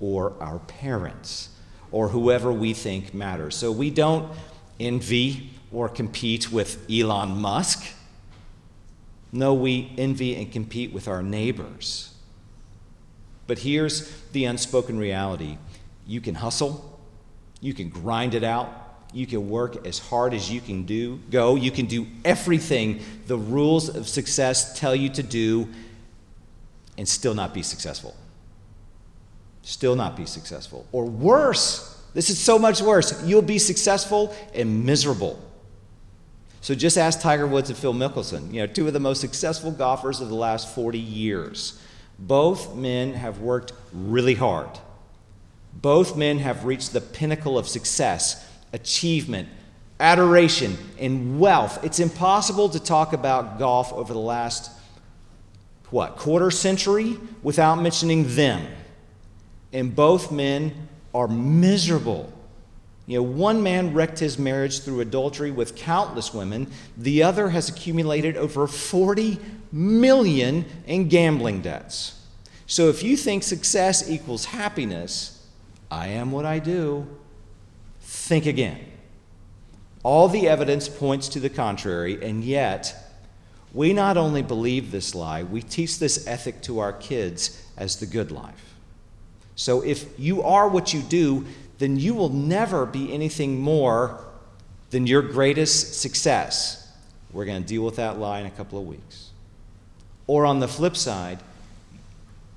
or 0.00 0.34
our 0.38 0.58
parents 0.58 1.48
or 1.92 2.08
whoever 2.08 2.52
we 2.52 2.74
think 2.74 3.14
matters. 3.14 3.56
So 3.56 3.72
we 3.72 3.88
don't 3.88 4.30
envy 4.78 5.48
or 5.72 5.88
compete 5.88 6.52
with 6.52 6.84
Elon 6.90 7.40
Musk. 7.40 7.86
No, 9.32 9.54
we 9.54 9.94
envy 9.96 10.36
and 10.36 10.52
compete 10.52 10.92
with 10.92 11.08
our 11.08 11.22
neighbors. 11.22 12.14
But 13.46 13.60
here's 13.60 14.20
the 14.32 14.44
unspoken 14.44 14.98
reality 14.98 15.56
you 16.06 16.20
can 16.20 16.34
hustle, 16.34 16.87
you 17.60 17.74
can 17.74 17.88
grind 17.88 18.34
it 18.34 18.44
out. 18.44 18.84
You 19.12 19.26
can 19.26 19.48
work 19.48 19.86
as 19.86 19.98
hard 19.98 20.34
as 20.34 20.50
you 20.50 20.60
can 20.60 20.84
do. 20.84 21.16
Go. 21.30 21.54
You 21.56 21.70
can 21.70 21.86
do 21.86 22.06
everything 22.24 23.00
the 23.26 23.38
rules 23.38 23.88
of 23.88 24.06
success 24.06 24.78
tell 24.78 24.94
you 24.94 25.08
to 25.10 25.22
do 25.22 25.68
and 26.98 27.08
still 27.08 27.34
not 27.34 27.54
be 27.54 27.62
successful. 27.62 28.14
Still 29.62 29.96
not 29.96 30.16
be 30.16 30.26
successful. 30.26 30.86
Or 30.92 31.04
worse, 31.04 32.02
this 32.14 32.30
is 32.30 32.38
so 32.38 32.58
much 32.58 32.82
worse. 32.82 33.22
You'll 33.24 33.42
be 33.42 33.58
successful 33.58 34.34
and 34.54 34.84
miserable. 34.84 35.38
So 36.60 36.74
just 36.74 36.98
ask 36.98 37.20
Tiger 37.20 37.46
Woods 37.46 37.70
and 37.70 37.78
Phil 37.78 37.94
Mickelson, 37.94 38.52
you 38.52 38.60
know, 38.60 38.66
two 38.66 38.86
of 38.86 38.92
the 38.92 39.00
most 39.00 39.20
successful 39.20 39.70
golfers 39.70 40.20
of 40.20 40.28
the 40.28 40.34
last 40.34 40.74
40 40.74 40.98
years. 40.98 41.80
Both 42.18 42.74
men 42.74 43.14
have 43.14 43.38
worked 43.40 43.72
really 43.92 44.34
hard. 44.34 44.70
Both 45.72 46.16
men 46.16 46.38
have 46.38 46.64
reached 46.64 46.92
the 46.92 47.00
pinnacle 47.00 47.58
of 47.58 47.68
success, 47.68 48.46
achievement, 48.72 49.48
adoration, 50.00 50.76
and 50.98 51.38
wealth. 51.38 51.84
It's 51.84 52.00
impossible 52.00 52.68
to 52.70 52.80
talk 52.80 53.12
about 53.12 53.58
golf 53.58 53.92
over 53.92 54.12
the 54.12 54.18
last, 54.18 54.70
what, 55.90 56.16
quarter 56.16 56.50
century 56.50 57.16
without 57.42 57.76
mentioning 57.76 58.34
them. 58.34 58.66
And 59.72 59.94
both 59.94 60.32
men 60.32 60.88
are 61.14 61.28
miserable 61.28 62.32
You 63.08 63.16
know, 63.16 63.22
one 63.22 63.62
man 63.62 63.94
wrecked 63.94 64.18
his 64.18 64.38
marriage 64.38 64.80
through 64.80 65.00
adultery 65.00 65.50
with 65.50 65.74
countless 65.74 66.34
women, 66.34 66.70
the 66.94 67.22
other 67.22 67.48
has 67.48 67.70
accumulated 67.70 68.36
over 68.36 68.66
40 68.66 69.38
million 69.72 70.66
in 70.86 71.08
gambling 71.08 71.62
debts. 71.62 72.20
So 72.66 72.90
if 72.90 73.02
you 73.02 73.16
think 73.16 73.44
success 73.44 74.10
equals 74.10 74.44
happiness, 74.44 75.37
I 75.90 76.08
am 76.08 76.32
what 76.32 76.44
I 76.44 76.58
do, 76.58 77.06
think 78.00 78.46
again. 78.46 78.78
All 80.02 80.28
the 80.28 80.48
evidence 80.48 80.88
points 80.88 81.28
to 81.30 81.40
the 81.40 81.48
contrary, 81.48 82.22
and 82.22 82.44
yet, 82.44 82.94
we 83.72 83.92
not 83.92 84.16
only 84.16 84.42
believe 84.42 84.90
this 84.90 85.14
lie, 85.14 85.42
we 85.42 85.62
teach 85.62 85.98
this 85.98 86.26
ethic 86.26 86.62
to 86.62 86.78
our 86.78 86.92
kids 86.92 87.62
as 87.76 87.96
the 87.96 88.06
good 88.06 88.30
life. 88.30 88.74
So 89.56 89.82
if 89.82 90.18
you 90.18 90.42
are 90.42 90.68
what 90.68 90.94
you 90.94 91.02
do, 91.02 91.46
then 91.78 91.98
you 91.98 92.14
will 92.14 92.28
never 92.28 92.86
be 92.86 93.12
anything 93.12 93.60
more 93.60 94.24
than 94.90 95.06
your 95.06 95.22
greatest 95.22 96.00
success. 96.00 96.90
We're 97.32 97.44
going 97.44 97.62
to 97.62 97.68
deal 97.68 97.82
with 97.82 97.96
that 97.96 98.18
lie 98.18 98.40
in 98.40 98.46
a 98.46 98.50
couple 98.50 98.78
of 98.78 98.86
weeks. 98.86 99.30
Or 100.26 100.46
on 100.46 100.60
the 100.60 100.68
flip 100.68 100.96
side, 100.96 101.40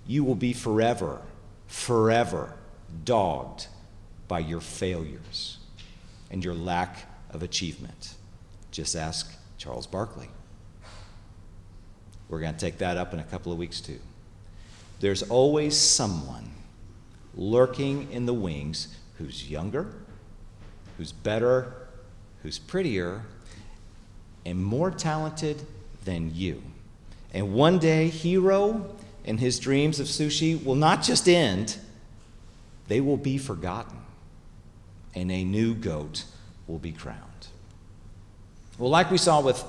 you 0.08 0.24
will 0.24 0.36
be 0.36 0.54
forever, 0.54 1.22
forever 1.68 2.54
dogged 3.04 3.68
by 4.28 4.40
your 4.40 4.62
failures 4.62 5.58
and 6.30 6.44
your 6.44 6.54
lack 6.54 7.06
of 7.32 7.44
achievement. 7.44 8.16
Just 8.72 8.96
ask 8.96 9.36
Charles 9.58 9.88
Barkley. 9.88 10.30
We're 12.30 12.40
going 12.40 12.54
to 12.54 12.60
take 12.60 12.78
that 12.78 12.98
up 12.98 13.14
in 13.14 13.20
a 13.20 13.24
couple 13.24 13.52
of 13.52 13.58
weeks, 13.58 13.82
too. 13.82 14.00
There's 15.02 15.24
always 15.24 15.76
someone 15.76 16.52
lurking 17.36 18.12
in 18.12 18.26
the 18.26 18.34
wings 18.34 18.96
who's 19.18 19.50
younger, 19.50 19.94
who's 20.98 21.12
better, 21.12 21.74
who's 22.42 22.58
prettier, 22.58 23.24
and 24.46 24.64
more 24.64 24.92
talented 24.92 25.66
than 26.06 26.34
you. 26.34 26.64
And 27.34 27.54
one 27.54 27.80
day, 27.80 28.10
Jiro 28.10 28.96
and 29.26 29.40
his 29.40 29.60
dreams 29.60 30.00
of 30.00 30.08
sushi 30.08 30.64
will 30.64 30.76
not 30.76 31.04
just 31.04 31.28
end, 31.28 31.78
they 32.88 33.02
will 33.02 33.18
be 33.18 33.38
forgotten, 33.38 33.98
and 35.16 35.32
a 35.32 35.44
new 35.44 35.74
goat 35.74 36.26
will 36.68 36.80
be 36.80 36.92
crowned. 36.92 37.48
Well, 38.78 38.90
like 38.90 39.12
we 39.12 39.18
saw 39.18 39.42
with 39.42 39.64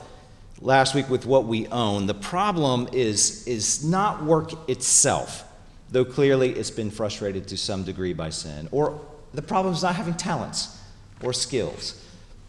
last 0.61 0.95
week 0.95 1.09
with 1.11 1.27
what 1.27 1.45
we 1.45 1.67
own, 1.69 2.07
the 2.07 2.15
problem 2.15 2.89
is, 2.93 3.47
is 3.47 3.85
not 3.85 4.25
work 4.25 4.69
itself, 4.69 5.45
though 5.91 6.05
clearly 6.05 6.51
it's 6.51 6.71
been 6.71 6.91
frustrated 6.91 7.49
to 7.49 7.57
some 7.57 7.83
degree 7.85 8.13
by 8.13 8.31
sin, 8.31 8.69
or 8.71 9.01
the 9.35 9.43
problem 9.43 9.75
is 9.75 9.83
not 9.83 9.97
having 9.97 10.15
talents 10.15 10.79
or 11.23 11.33
skills. 11.33 11.99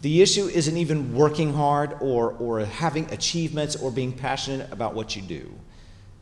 The 0.02 0.22
issue 0.22 0.48
isn't 0.48 0.76
even 0.76 1.14
working 1.16 1.54
hard 1.54 1.96
or, 2.02 2.32
or 2.34 2.60
having 2.66 3.10
achievements 3.12 3.76
or 3.76 3.90
being 3.90 4.12
passionate 4.12 4.72
about 4.72 4.94
what 4.94 5.16
you 5.16 5.22
do. 5.22 5.52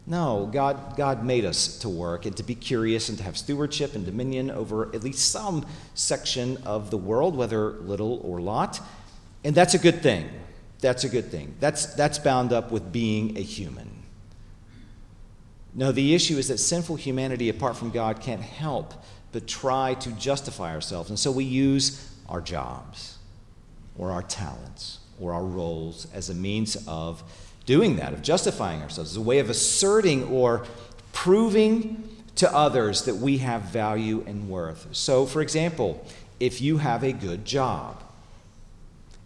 No, 0.08 0.50
God, 0.52 0.98
God 0.98 1.24
made 1.24 1.46
us 1.46 1.78
to 1.80 1.90
work 1.90 2.26
and 2.26 2.36
to 2.38 2.44
be 2.44 2.56
curious 2.56 3.10
and 3.10 3.18
to 3.20 3.24
have 3.24 3.38
stewardship 3.38 3.94
and 3.94 4.06
dominion 4.06 4.50
over 4.50 4.88
at 4.96 5.04
least 5.04 5.32
some 5.32 5.66
section 5.94 6.58
of 6.66 6.90
the 6.90 6.98
world, 6.98 7.36
whether 7.36 7.72
little 7.72 8.20
or 8.24 8.42
lot. 8.42 8.80
And 9.44 9.54
that's 9.54 9.74
a 9.74 9.80
good 9.80 10.02
thing. 10.02 10.30
That's 10.80 11.04
a 11.04 11.10
good 11.10 11.30
thing. 11.30 11.56
That's, 11.60 11.86
that's 11.94 12.18
bound 12.18 12.52
up 12.52 12.72
with 12.72 12.92
being 12.92 13.38
a 13.38 13.42
human. 13.42 13.90
No, 15.74 15.92
the 15.92 16.14
issue 16.16 16.38
is 16.38 16.48
that 16.48 16.58
sinful 16.58 16.98
humanity, 16.98 17.50
apart 17.50 17.78
from 17.78 17.92
God, 17.92 18.20
can't 18.20 18.42
help 18.42 18.94
but 19.32 19.48
try 19.48 19.94
to 19.94 20.12
justify 20.14 20.74
ourselves. 20.74 21.10
And 21.10 21.18
so 21.18 21.32
we 21.32 21.46
use 21.46 22.12
our 22.28 22.42
jobs 22.42 23.18
or 23.98 24.12
our 24.12 24.24
talents 24.24 25.00
or 25.22 25.34
our 25.34 25.44
roles 25.44 26.08
as 26.14 26.30
a 26.30 26.34
means 26.34 26.76
of 26.88 27.24
doing 27.66 27.96
that, 27.98 28.14
of 28.14 28.22
justifying 28.22 28.82
ourselves, 28.82 29.12
as 29.12 29.18
a 29.18 29.22
way 29.22 29.40
of 29.40 29.50
asserting 29.50 30.24
or 30.26 30.66
proving 31.14 32.10
to 32.36 32.54
others 32.56 33.04
that 33.04 33.16
we 33.16 33.38
have 33.38 33.62
value 33.64 34.24
and 34.26 34.50
worth. 34.50 34.88
So, 34.92 35.26
for 35.26 35.42
example, 35.42 36.06
if 36.40 36.60
you 36.60 36.78
have 36.78 37.04
a 37.04 37.12
good 37.12 37.46
job, 37.46 38.02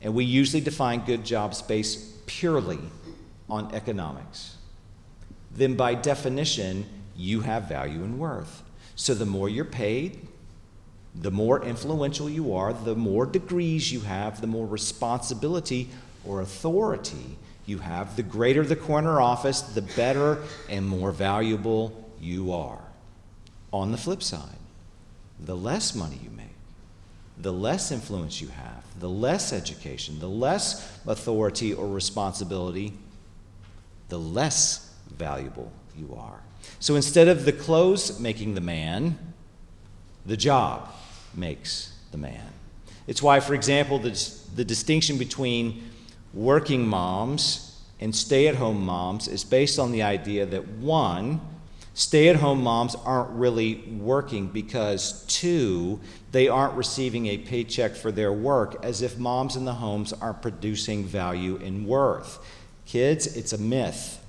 and 0.02 0.14
we 0.14 0.25
usually 0.25 0.62
define 0.62 1.06
good 1.06 1.24
jobs 1.24 1.62
based 1.62 2.25
purely 2.28 2.80
on 3.50 3.74
economics, 3.74 4.58
then 5.52 5.75
by 5.75 5.96
definition, 5.96 6.86
you 7.16 7.42
have 7.42 7.70
value 7.70 8.04
and 8.04 8.20
worth. 8.20 8.64
So 8.96 9.14
the 9.14 9.25
more 9.25 9.48
you're 9.48 9.66
paid, 9.66 10.25
the 11.22 11.31
more 11.31 11.63
influential 11.63 12.29
you 12.29 12.53
are, 12.53 12.74
the 12.74 12.95
more 12.95 13.25
degrees 13.25 13.91
you 13.91 14.01
have, 14.01 14.41
the 14.41 14.48
more 14.48 14.67
responsibility 14.67 15.89
or 16.25 16.41
authority 16.41 17.38
you 17.65 17.79
have, 17.79 18.15
the 18.15 18.24
greater 18.24 18.63
the 18.63 18.75
corner 18.75 19.22
office, 19.22 19.62
the 19.62 19.81
better 19.81 20.39
and 20.69 20.88
more 20.88 21.12
valuable 21.12 22.05
you 22.19 22.51
are. 22.51 22.81
On 23.72 23.91
the 23.91 23.98
flip 23.98 24.22
side, 24.22 24.60
the 25.39 25.55
less 25.55 25.95
money 25.95 26.19
you 26.24 26.29
make, 26.31 26.45
the 27.38 27.53
less 27.53 27.91
influence 27.91 28.41
you 28.41 28.50
have, 28.50 28.84
the 29.00 29.10
less 29.10 29.51
education, 29.51 30.19
the 30.19 30.29
less 30.29 31.00
authority 31.07 31.74
or 31.74 31.88
responsibility, 31.88 32.93
the 34.10 34.19
less 34.19 34.93
valuable 35.17 35.72
you 35.98 36.15
are. 36.17 36.41
So 36.79 36.95
instead 36.95 37.27
of 37.27 37.45
the 37.45 37.53
clothes 37.53 38.19
making 38.19 38.55
the 38.55 38.62
man, 38.62 39.17
the 40.25 40.38
job 40.38 40.89
makes 41.38 41.94
the 42.12 42.18
man. 42.18 42.51
It's 43.08 43.22
why, 43.22 43.39
for 43.39 43.54
example, 43.54 44.00
the, 44.00 44.12
the 44.56 44.65
distinction 44.65 45.18
between 45.18 45.89
working 46.34 46.88
moms 46.88 47.82
and 48.00 48.15
stay 48.15 48.48
at 48.48 48.56
home 48.56 48.86
moms 48.86 49.27
is 49.27 49.44
based 49.44 49.80
on 49.80 49.92
the 49.92 50.04
idea 50.04 50.46
that 50.46 50.68
one, 50.68 51.39
stay 51.94 52.27
at 52.30 52.36
home 52.38 52.62
moms 52.62 52.96
aren't 52.96 53.30
really 53.32 53.75
working 54.00 54.48
because 54.48 55.24
two, 55.27 56.00
they 56.32 56.48
aren't 56.48 56.74
receiving 56.74 57.27
a 57.27 57.38
paycheck 57.38 57.96
for 57.96 58.12
their 58.12 58.34
work, 58.34 58.84
as 58.84 59.01
if 59.01 59.18
moms 59.18 59.56
in 59.56 59.65
the 59.65 59.75
homes 59.75 60.12
aren't 60.13 60.42
producing 60.42 61.06
value 61.06 61.58
and 61.63 61.88
worth. 61.88 62.39
Kids, 62.86 63.27
it's 63.38 63.54
a 63.54 63.58
myth. 63.58 64.22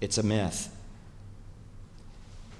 It's 0.00 0.18
a 0.18 0.22
myth. 0.22 0.75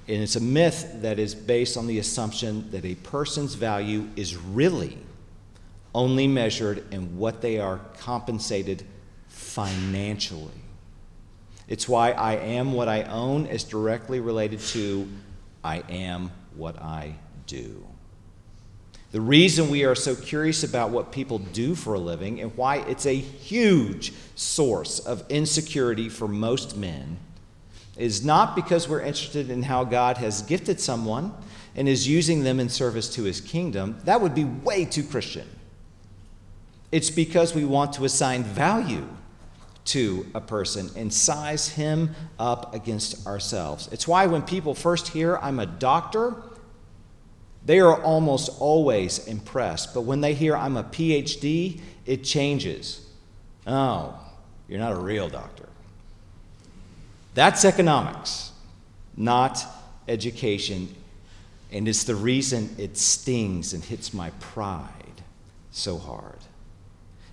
And 0.09 0.23
it's 0.23 0.37
a 0.37 0.41
myth 0.41 1.03
that 1.03 1.19
is 1.19 1.35
based 1.35 1.77
on 1.77 1.87
the 1.87 1.99
assumption 1.99 2.71
that 2.71 2.85
a 2.85 2.95
person's 2.97 3.55
value 3.55 4.09
is 4.15 4.37
really 4.37 4.99
only 5.95 6.29
measured 6.29 6.85
in 6.93 7.17
what 7.19 7.41
they 7.41 7.59
are 7.59 7.81
compensated 7.99 8.85
financially. 9.29 10.53
It's 11.69 11.89
why 11.89 12.13
I 12.13 12.35
am 12.35 12.73
what 12.73 12.89
I 12.89 13.03
own 13.05 13.47
is 13.47 13.65
directly 13.65 14.21
related 14.21 14.61
to 14.61 15.09
I 15.65 15.83
am 15.89 16.31
what 16.55 16.81
I 16.81 17.17
do. 17.47 17.85
The 19.11 19.21
reason 19.21 19.71
we 19.71 19.85
are 19.85 19.95
so 19.95 20.15
curious 20.15 20.63
about 20.63 20.91
what 20.91 21.11
people 21.11 21.39
do 21.39 21.75
for 21.75 21.95
a 21.95 21.99
living 21.99 22.41
and 22.41 22.57
why 22.57 22.77
it's 22.77 23.07
a 23.07 23.15
huge 23.15 24.13
source 24.35 25.01
of 25.01 25.25
insecurity 25.29 26.09
for 26.09 26.29
most 26.29 26.77
men 26.77 27.19
is 27.97 28.25
not 28.25 28.55
because 28.55 28.89
we're 28.89 29.01
interested 29.01 29.51
in 29.51 29.63
how 29.63 29.85
God 29.85 30.19
has 30.19 30.43
gifted 30.43 30.81
someone 30.81 31.33
and 31.75 31.89
is 31.89 32.09
using 32.09 32.43
them 32.43 32.61
in 32.61 32.69
service 32.69 33.09
to 33.15 33.23
his 33.23 33.41
kingdom. 33.41 33.99
That 34.05 34.21
would 34.21 34.35
be 34.35 34.45
way 34.45 34.85
too 34.85 35.03
Christian. 35.03 35.49
It's 36.93 37.11
because 37.11 37.55
we 37.55 37.65
want 37.65 37.93
to 37.95 38.05
assign 38.05 38.43
value 38.45 39.07
to 39.87 40.27
a 40.35 40.41
person 40.41 40.91
and 40.97 41.13
size 41.13 41.69
him 41.69 42.15
up 42.39 42.75
against 42.75 43.27
ourselves. 43.27 43.89
It's 43.93 44.09
why 44.09 44.27
when 44.27 44.43
people 44.43 44.75
first 44.75 45.09
hear 45.09 45.37
I'm 45.37 45.59
a 45.61 45.67
doctor, 45.67 46.35
they 47.65 47.81
are 47.81 48.01
almost 48.03 48.51
always 48.61 49.27
impressed. 49.27 49.95
But 49.95 50.03
when 50.03 50.21
they 50.21 50.35
hear 50.35 50.57
I'm 50.57 50.77
a 50.77 50.85
PhD, 50.85 51.81
it 52.05 52.25
changes. 52.25 53.05
Oh, 53.67 54.19
you're 54.69 54.81
not 54.81 54.93
a 54.93 55.01
real 55.01 55.29
doctor. 55.29 55.66
That's 57.37 57.67
economics, 57.67 58.51
not 59.15 59.63
education. 60.09 60.89
And 61.71 61.87
it's 61.87 62.05
the 62.05 62.15
reason 62.15 62.75
it 62.79 62.97
stings 62.97 63.75
and 63.75 63.85
hits 63.85 64.15
my 64.15 64.31
pride 64.41 65.21
so 65.71 65.99
hard. 65.99 66.39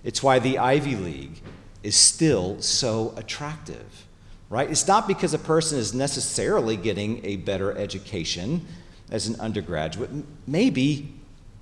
It's 0.04 0.22
why 0.22 0.40
the 0.40 0.58
Ivy 0.58 0.96
League 0.96 1.40
is 1.82 1.96
still 1.96 2.60
so 2.60 3.14
attractive, 3.16 4.04
right? 4.50 4.70
It's 4.70 4.86
not 4.86 5.08
because 5.08 5.32
a 5.32 5.38
person 5.38 5.78
is 5.78 5.94
necessarily 5.94 6.76
getting 6.76 7.24
a 7.24 7.36
better 7.36 7.74
education 7.74 8.66
as 9.10 9.26
an 9.26 9.40
undergraduate. 9.40 10.10
Maybe, 10.46 11.14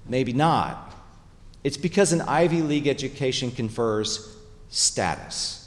maybe 0.09 0.33
not. 0.33 0.93
It's 1.63 1.77
because 1.77 2.13
an 2.13 2.23
Ivy 2.23 2.63
League 2.63 2.89
education 2.89 3.53
confers 3.53 4.37
status 4.69 5.62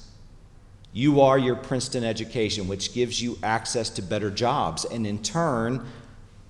you 0.95 1.19
are 1.19 1.37
your 1.37 1.57
Princeton 1.57 2.05
education, 2.05 2.69
which 2.69 2.93
gives 2.93 3.21
you 3.21 3.37
access 3.43 3.89
to 3.89 4.01
better 4.01 4.31
jobs 4.31 4.85
and, 4.85 5.05
in 5.05 5.21
turn, 5.21 5.85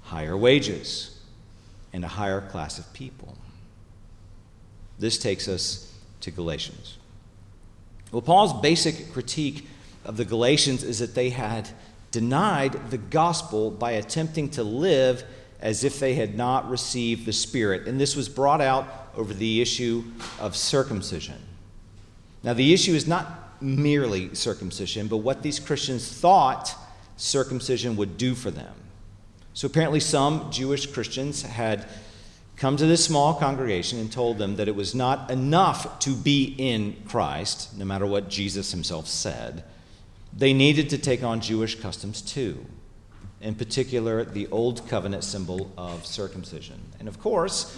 higher 0.03 0.37
wages 0.37 1.19
and 1.91 2.05
a 2.05 2.07
higher 2.07 2.41
class 2.41 2.77
of 2.77 2.93
people. 2.93 3.35
This 4.99 5.17
takes 5.17 5.47
us 5.47 5.91
to 6.21 6.29
Galatians. 6.29 6.97
Well, 8.11 8.21
Paul's 8.21 8.61
basic 8.61 9.11
critique 9.11 9.67
of 10.05 10.15
the 10.15 10.25
Galatians 10.25 10.83
is 10.83 10.99
that 10.99 11.15
they 11.15 11.31
had 11.31 11.67
denied 12.11 12.91
the 12.91 12.99
gospel 12.99 13.71
by 13.71 13.93
attempting 13.93 14.51
to 14.51 14.63
live 14.63 15.23
as 15.59 15.83
if 15.83 15.99
they 15.99 16.13
had 16.13 16.37
not 16.37 16.69
received 16.69 17.25
the 17.25 17.33
Spirit. 17.33 17.87
And 17.87 17.99
this 17.99 18.15
was 18.15 18.29
brought 18.29 18.61
out 18.61 19.09
over 19.17 19.33
the 19.33 19.59
issue 19.59 20.03
of 20.39 20.55
circumcision. 20.55 21.41
Now, 22.43 22.53
the 22.53 22.75
issue 22.75 22.93
is 22.93 23.07
not 23.07 23.44
merely 23.65 24.33
circumcision, 24.35 25.07
but 25.07 25.17
what 25.17 25.41
these 25.41 25.59
Christians 25.59 26.07
thought 26.07 26.75
circumcision 27.17 27.95
would 27.95 28.17
do 28.17 28.35
for 28.35 28.51
them. 28.51 28.73
So, 29.53 29.67
apparently, 29.67 29.99
some 29.99 30.51
Jewish 30.51 30.85
Christians 30.85 31.41
had 31.41 31.87
come 32.57 32.77
to 32.77 32.85
this 32.85 33.03
small 33.03 33.33
congregation 33.33 33.99
and 33.99 34.11
told 34.11 34.37
them 34.37 34.55
that 34.57 34.67
it 34.67 34.75
was 34.75 34.95
not 34.95 35.29
enough 35.31 35.99
to 35.99 36.15
be 36.15 36.55
in 36.57 36.95
Christ, 37.07 37.77
no 37.77 37.85
matter 37.85 38.05
what 38.05 38.29
Jesus 38.29 38.71
himself 38.71 39.07
said. 39.07 39.63
They 40.35 40.53
needed 40.53 40.89
to 40.89 40.97
take 40.97 41.23
on 41.23 41.41
Jewish 41.41 41.75
customs 41.79 42.21
too, 42.21 42.65
in 43.41 43.55
particular, 43.55 44.23
the 44.23 44.47
Old 44.47 44.87
Covenant 44.89 45.23
symbol 45.23 45.71
of 45.77 46.05
circumcision. 46.05 46.79
And 46.99 47.07
of 47.07 47.19
course, 47.19 47.77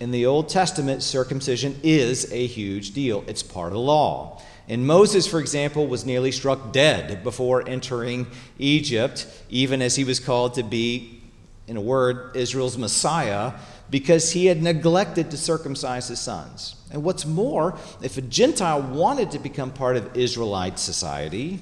in 0.00 0.10
the 0.10 0.26
Old 0.26 0.48
Testament, 0.48 1.02
circumcision 1.02 1.78
is 1.82 2.32
a 2.32 2.46
huge 2.46 2.92
deal, 2.92 3.24
it's 3.26 3.42
part 3.42 3.68
of 3.68 3.72
the 3.74 3.80
law. 3.80 4.40
And 4.68 4.86
Moses, 4.86 5.26
for 5.26 5.40
example, 5.40 5.86
was 5.86 6.04
nearly 6.04 6.30
struck 6.30 6.72
dead 6.72 7.24
before 7.24 7.66
entering 7.66 8.26
Egypt, 8.58 9.26
even 9.48 9.80
as 9.80 9.96
he 9.96 10.04
was 10.04 10.20
called 10.20 10.54
to 10.54 10.62
be, 10.62 11.22
in 11.66 11.76
a 11.76 11.80
word, 11.80 12.36
Israel's 12.36 12.76
Messiah 12.76 13.54
because 13.90 14.32
he 14.32 14.46
had 14.46 14.62
neglected 14.62 15.30
to 15.30 15.36
circumcise 15.36 16.08
his 16.08 16.20
sons. 16.20 16.76
And 16.90 17.02
what's 17.02 17.24
more, 17.24 17.76
if 18.02 18.18
a 18.18 18.22
Gentile 18.22 18.82
wanted 18.82 19.30
to 19.32 19.38
become 19.38 19.70
part 19.70 19.96
of 19.96 20.16
Israelite 20.16 20.78
society, 20.78 21.60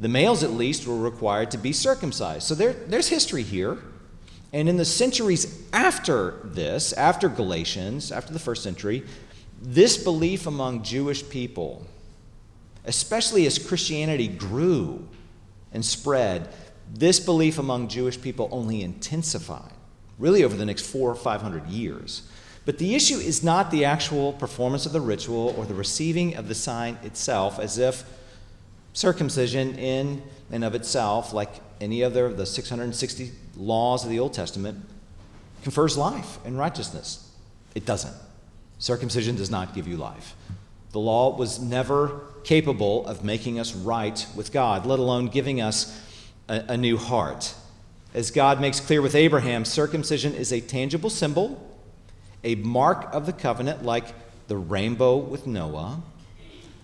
the 0.00 0.08
males 0.08 0.42
at 0.42 0.50
least 0.50 0.86
were 0.86 0.98
required 0.98 1.50
to 1.52 1.58
be 1.58 1.72
circumcised. 1.72 2.46
So 2.46 2.54
there, 2.54 2.72
there's 2.72 3.08
history 3.08 3.42
here. 3.42 3.78
And 4.52 4.68
in 4.68 4.76
the 4.76 4.84
centuries 4.84 5.62
after 5.72 6.34
this, 6.44 6.92
after 6.94 7.28
Galatians, 7.28 8.12
after 8.12 8.32
the 8.32 8.38
first 8.38 8.62
century, 8.62 9.04
this 9.60 9.96
belief 9.96 10.46
among 10.46 10.82
Jewish 10.82 11.26
people, 11.28 11.86
especially 12.84 13.46
as 13.46 13.58
Christianity 13.58 14.28
grew 14.28 15.08
and 15.72 15.84
spread, 15.84 16.48
this 16.92 17.20
belief 17.20 17.58
among 17.58 17.88
Jewish 17.88 18.20
people 18.20 18.48
only 18.52 18.82
intensified 18.82 19.72
really 20.18 20.44
over 20.44 20.56
the 20.56 20.64
next 20.64 20.86
four 20.86 21.10
or 21.10 21.14
five 21.14 21.42
hundred 21.42 21.66
years. 21.66 22.22
But 22.64 22.78
the 22.78 22.94
issue 22.94 23.16
is 23.16 23.42
not 23.42 23.70
the 23.70 23.84
actual 23.84 24.32
performance 24.32 24.86
of 24.86 24.92
the 24.92 25.00
ritual 25.00 25.54
or 25.58 25.66
the 25.66 25.74
receiving 25.74 26.36
of 26.36 26.48
the 26.48 26.54
sign 26.54 26.96
itself, 27.02 27.58
as 27.58 27.76
if 27.76 28.04
circumcision 28.92 29.76
in 29.78 30.22
and 30.52 30.62
of 30.62 30.74
itself, 30.74 31.32
like 31.32 31.50
any 31.80 32.04
other 32.04 32.26
of 32.26 32.36
the 32.36 32.46
660 32.46 33.32
laws 33.56 34.04
of 34.04 34.10
the 34.10 34.20
Old 34.20 34.32
Testament, 34.32 34.84
confers 35.62 35.96
life 35.96 36.38
and 36.44 36.56
righteousness. 36.56 37.28
It 37.74 37.84
doesn't. 37.84 38.14
Circumcision 38.78 39.34
does 39.34 39.50
not 39.50 39.74
give 39.74 39.88
you 39.88 39.96
life. 39.96 40.36
The 40.92 41.00
law 41.00 41.36
was 41.36 41.58
never 41.58 42.20
capable 42.44 43.06
of 43.06 43.24
making 43.24 43.58
us 43.58 43.74
right 43.74 44.26
with 44.36 44.52
God, 44.52 44.86
let 44.86 44.98
alone 44.98 45.28
giving 45.28 45.60
us 45.60 45.98
a, 46.48 46.64
a 46.68 46.76
new 46.76 46.96
heart. 46.96 47.54
As 48.14 48.30
God 48.30 48.60
makes 48.60 48.78
clear 48.78 49.00
with 49.00 49.14
Abraham, 49.14 49.64
circumcision 49.64 50.34
is 50.34 50.52
a 50.52 50.60
tangible 50.60 51.08
symbol, 51.08 51.78
a 52.44 52.56
mark 52.56 53.08
of 53.12 53.24
the 53.24 53.32
covenant, 53.32 53.84
like 53.84 54.14
the 54.48 54.56
rainbow 54.56 55.16
with 55.16 55.46
Noah, 55.46 56.02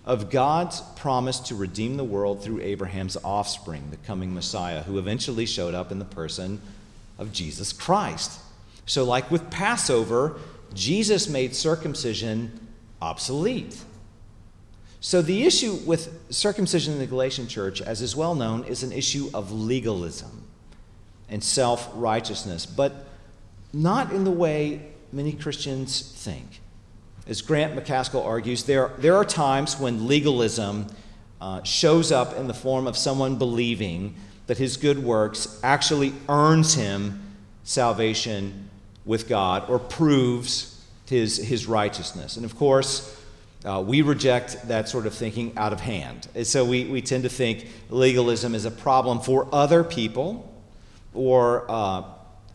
of 0.06 0.30
God's 0.30 0.80
promise 0.96 1.38
to 1.40 1.54
redeem 1.54 1.98
the 1.98 2.04
world 2.04 2.42
through 2.42 2.62
Abraham's 2.62 3.18
offspring, 3.22 3.90
the 3.90 3.98
coming 3.98 4.32
Messiah, 4.32 4.82
who 4.82 4.98
eventually 4.98 5.44
showed 5.44 5.74
up 5.74 5.92
in 5.92 5.98
the 5.98 6.04
person 6.06 6.62
of 7.18 7.30
Jesus 7.30 7.74
Christ. 7.74 8.40
So, 8.86 9.04
like 9.04 9.30
with 9.30 9.50
Passover, 9.50 10.40
Jesus 10.72 11.28
made 11.28 11.54
circumcision 11.54 12.68
obsolete. 13.02 13.76
So, 15.00 15.22
the 15.22 15.44
issue 15.44 15.74
with 15.86 16.12
circumcision 16.30 16.94
in 16.94 16.98
the 16.98 17.06
Galatian 17.06 17.46
church, 17.46 17.80
as 17.80 18.02
is 18.02 18.16
well 18.16 18.34
known, 18.34 18.64
is 18.64 18.82
an 18.82 18.90
issue 18.90 19.30
of 19.32 19.52
legalism 19.52 20.42
and 21.28 21.42
self 21.42 21.88
righteousness, 21.94 22.66
but 22.66 23.06
not 23.72 24.12
in 24.12 24.24
the 24.24 24.30
way 24.30 24.82
many 25.12 25.32
Christians 25.32 26.00
think. 26.16 26.60
As 27.26 27.42
Grant 27.42 27.76
Macaskill 27.76 28.24
argues, 28.24 28.64
there, 28.64 28.92
there 28.98 29.14
are 29.14 29.24
times 29.24 29.78
when 29.78 30.06
legalism 30.06 30.86
uh, 31.40 31.62
shows 31.62 32.10
up 32.10 32.36
in 32.36 32.48
the 32.48 32.54
form 32.54 32.86
of 32.86 32.96
someone 32.96 33.36
believing 33.36 34.16
that 34.46 34.58
his 34.58 34.76
good 34.76 34.98
works 34.98 35.60
actually 35.62 36.12
earns 36.28 36.74
him 36.74 37.22
salvation 37.64 38.70
with 39.04 39.28
God 39.28 39.68
or 39.68 39.78
proves 39.78 40.84
his, 41.06 41.36
his 41.36 41.66
righteousness. 41.66 42.36
And 42.36 42.44
of 42.44 42.56
course, 42.56 43.17
uh, 43.68 43.80
we 43.80 44.00
reject 44.00 44.66
that 44.68 44.88
sort 44.88 45.06
of 45.06 45.12
thinking 45.12 45.52
out 45.56 45.72
of 45.72 45.80
hand. 45.80 46.26
And 46.34 46.46
so 46.46 46.64
we, 46.64 46.86
we 46.86 47.02
tend 47.02 47.24
to 47.24 47.28
think 47.28 47.66
legalism 47.90 48.54
is 48.54 48.64
a 48.64 48.70
problem 48.70 49.20
for 49.20 49.46
other 49.52 49.84
people 49.84 50.50
or 51.12 51.70
uh, 51.70 52.02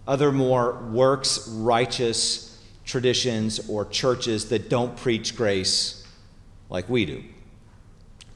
other 0.08 0.32
more 0.32 0.74
works 0.92 1.48
righteous 1.50 2.60
traditions 2.84 3.70
or 3.70 3.86
churches 3.86 4.50
that 4.50 4.70
don't 4.70 4.98
preach 4.98 5.36
grace 5.36 6.06
like 6.70 6.90
we 6.90 7.06
do. 7.06 7.24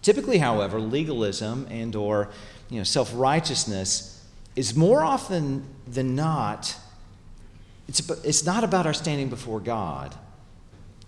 Typically, 0.03 0.37
however, 0.37 0.79
legalism 0.79 1.67
and 1.71 1.95
or 1.95 2.29
you 2.69 2.77
know, 2.77 2.83
self-righteousness 2.83 4.23
is 4.55 4.75
more 4.75 5.03
often 5.03 5.65
than 5.87 6.15
not 6.15 6.77
it's, 7.87 8.09
it's 8.25 8.45
not 8.45 8.63
about 8.63 8.85
our 8.85 8.93
standing 8.93 9.29
before 9.29 9.59
God. 9.59 10.13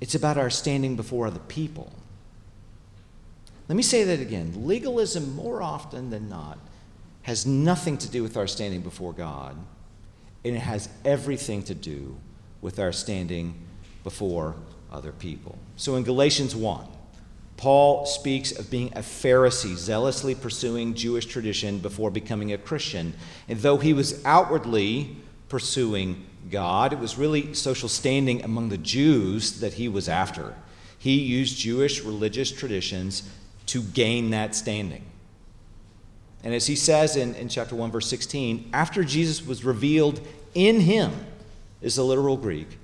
It's 0.01 0.15
about 0.15 0.38
our 0.38 0.49
standing 0.49 0.95
before 0.95 1.27
other 1.27 1.39
people. 1.39 1.91
Let 3.67 3.75
me 3.75 3.83
say 3.83 4.03
that 4.05 4.19
again. 4.19 4.65
Legalism, 4.65 5.35
more 5.35 5.62
often 5.62 6.09
than 6.09 6.29
not, 6.29 6.57
has 7.23 7.45
nothing 7.45 7.97
to 7.99 8.09
do 8.09 8.23
with 8.23 8.38
our 8.38 8.47
standing 8.47 8.81
before 8.81 9.13
God, 9.13 9.55
and 10.43 10.55
it 10.55 10.59
has 10.59 10.89
everything 11.05 11.62
to 11.63 11.75
do 11.75 12.17
with 12.62 12.79
our 12.79 12.91
standing 12.91 13.53
before 14.03 14.55
other 14.91 15.12
people. 15.12 15.57
So 15.75 15.95
in 15.95 16.03
Galatians 16.03 16.55
1, 16.55 16.88
Paul 17.57 18.05
speaks 18.05 18.53
of 18.53 18.71
being 18.71 18.88
a 18.95 19.01
Pharisee, 19.01 19.75
zealously 19.75 20.33
pursuing 20.33 20.93
Jewish 20.93 21.25
tradition 21.25 21.79
before 21.79 22.09
becoming 22.09 22.53
a 22.53 22.57
Christian. 22.57 23.13
And 23.49 23.59
though 23.59 23.77
he 23.77 23.91
was 23.91 24.23
outwardly 24.25 25.17
pursuing 25.49 26.25
God, 26.49 26.93
it 26.93 26.99
was 26.99 27.17
really 27.17 27.53
social 27.53 27.89
standing 27.89 28.43
among 28.43 28.69
the 28.69 28.77
Jews 28.77 29.59
that 29.59 29.73
he 29.73 29.88
was 29.88 30.09
after. 30.09 30.55
He 30.97 31.19
used 31.19 31.57
Jewish 31.57 32.03
religious 32.03 32.51
traditions 32.51 33.29
to 33.67 33.81
gain 33.81 34.31
that 34.31 34.55
standing. 34.55 35.05
And 36.43 36.53
as 36.53 36.67
he 36.67 36.75
says 36.75 37.15
in, 37.15 37.35
in 37.35 37.49
chapter 37.49 37.75
1, 37.75 37.91
verse 37.91 38.07
16, 38.07 38.69
after 38.73 39.03
Jesus 39.03 39.45
was 39.45 39.63
revealed 39.63 40.21
in 40.53 40.81
him, 40.81 41.12
is 41.81 41.95
the 41.95 42.03
literal 42.03 42.38
Greek, 42.38 42.77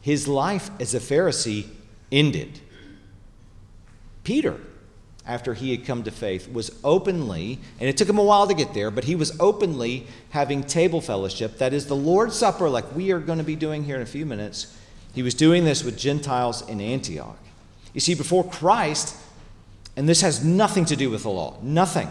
his 0.00 0.28
life 0.28 0.70
as 0.80 0.94
a 0.94 1.00
Pharisee 1.00 1.66
ended. 2.12 2.60
Peter, 4.24 4.60
after 5.28 5.54
he 5.54 5.70
had 5.70 5.84
come 5.84 6.02
to 6.02 6.10
faith, 6.10 6.50
was 6.50 6.70
openly, 6.82 7.60
and 7.78 7.88
it 7.88 7.96
took 7.96 8.08
him 8.08 8.18
a 8.18 8.24
while 8.24 8.48
to 8.48 8.54
get 8.54 8.74
there, 8.74 8.90
but 8.90 9.04
he 9.04 9.14
was 9.14 9.38
openly 9.38 10.06
having 10.30 10.64
table 10.64 11.00
fellowship. 11.00 11.58
That 11.58 11.72
is 11.72 11.86
the 11.86 11.94
Lord's 11.94 12.34
Supper, 12.34 12.68
like 12.68 12.96
we 12.96 13.12
are 13.12 13.20
going 13.20 13.38
to 13.38 13.44
be 13.44 13.54
doing 13.54 13.84
here 13.84 13.96
in 13.96 14.02
a 14.02 14.06
few 14.06 14.26
minutes. 14.26 14.76
He 15.14 15.22
was 15.22 15.34
doing 15.34 15.64
this 15.64 15.84
with 15.84 15.96
Gentiles 15.98 16.66
in 16.68 16.80
Antioch. 16.80 17.38
You 17.94 18.00
see, 18.00 18.14
before 18.14 18.42
Christ, 18.42 19.16
and 19.96 20.08
this 20.08 20.22
has 20.22 20.44
nothing 20.44 20.84
to 20.86 20.96
do 20.96 21.10
with 21.10 21.22
the 21.22 21.30
law, 21.30 21.58
nothing 21.62 22.08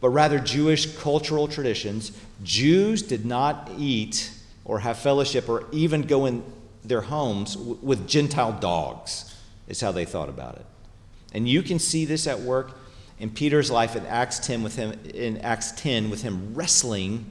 but 0.00 0.08
rather 0.10 0.38
Jewish 0.38 0.96
cultural 0.96 1.46
traditions, 1.46 2.12
Jews 2.42 3.02
did 3.02 3.26
not 3.26 3.70
eat 3.78 4.32
or 4.64 4.80
have 4.80 4.98
fellowship 4.98 5.48
or 5.48 5.66
even 5.72 6.02
go 6.02 6.26
in 6.26 6.42
their 6.82 7.02
homes 7.02 7.56
with 7.56 8.08
Gentile 8.08 8.52
dogs, 8.52 9.36
is 9.68 9.80
how 9.80 9.92
they 9.92 10.06
thought 10.06 10.30
about 10.30 10.56
it. 10.56 10.64
And 11.32 11.48
you 11.48 11.62
can 11.62 11.78
see 11.78 12.04
this 12.04 12.26
at 12.26 12.40
work 12.40 12.76
in 13.18 13.30
Peter's 13.30 13.70
life 13.70 13.96
in 13.96 14.04
Acts 14.06 14.38
10 14.40 14.62
with 14.62 14.76
him 14.76 14.92
in 15.14 15.38
Acts 15.38 15.72
10 15.72 16.10
with 16.10 16.22
him 16.22 16.54
wrestling 16.54 17.26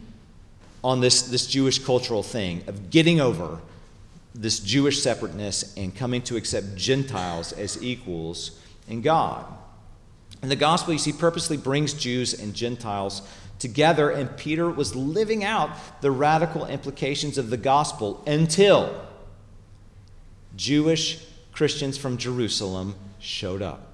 on 0.83 1.01
this, 1.01 1.23
this 1.23 1.47
Jewish 1.47 1.79
cultural 1.79 2.23
thing 2.23 2.63
of 2.67 2.89
getting 2.89 3.19
over 3.19 3.59
this 4.33 4.59
Jewish 4.59 5.01
separateness 5.01 5.75
and 5.75 5.93
coming 5.93 6.21
to 6.23 6.37
accept 6.37 6.75
Gentiles 6.75 7.51
as 7.53 7.83
equals 7.83 8.59
in 8.87 9.01
God. 9.01 9.45
And 10.41 10.49
the 10.49 10.55
gospel, 10.55 10.93
you 10.93 10.99
see, 10.99 11.11
purposely 11.11 11.57
brings 11.57 11.93
Jews 11.93 12.39
and 12.39 12.53
Gentiles 12.53 13.21
together, 13.57 14.09
and 14.09 14.37
Peter 14.37 14.69
was 14.69 14.95
living 14.95 15.43
out 15.43 15.71
the 16.01 16.11
radical 16.11 16.65
implications 16.65 17.37
of 17.37 17.49
the 17.49 17.57
gospel 17.57 18.23
until 18.25 19.05
Jewish 20.55 21.25
Christians 21.51 21.97
from 21.97 22.17
Jerusalem 22.17 22.95
showed 23.19 23.61
up. 23.61 23.88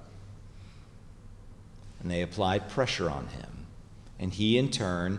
And 2.06 2.10
they 2.12 2.22
applied 2.22 2.68
pressure 2.68 3.10
on 3.10 3.26
him. 3.26 3.66
And 4.20 4.32
he, 4.32 4.58
in 4.58 4.70
turn, 4.70 5.18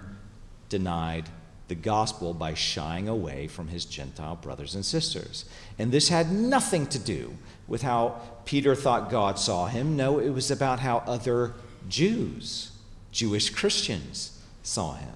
denied 0.69 1.25
the 1.67 1.75
gospel 1.75 2.33
by 2.33 2.53
shying 2.53 3.09
away 3.09 3.49
from 3.49 3.67
his 3.67 3.83
Gentile 3.83 4.37
brothers 4.37 4.73
and 4.73 4.85
sisters. 4.85 5.43
And 5.77 5.91
this 5.91 6.07
had 6.07 6.31
nothing 6.31 6.87
to 6.87 6.97
do 6.97 7.35
with 7.67 7.81
how 7.81 8.21
Peter 8.45 8.73
thought 8.73 9.09
God 9.09 9.37
saw 9.37 9.67
him. 9.67 9.97
No, 9.97 10.19
it 10.19 10.29
was 10.29 10.49
about 10.49 10.79
how 10.79 10.99
other 10.99 11.55
Jews, 11.89 12.71
Jewish 13.11 13.49
Christians, 13.49 14.41
saw 14.63 14.93
him. 14.93 15.13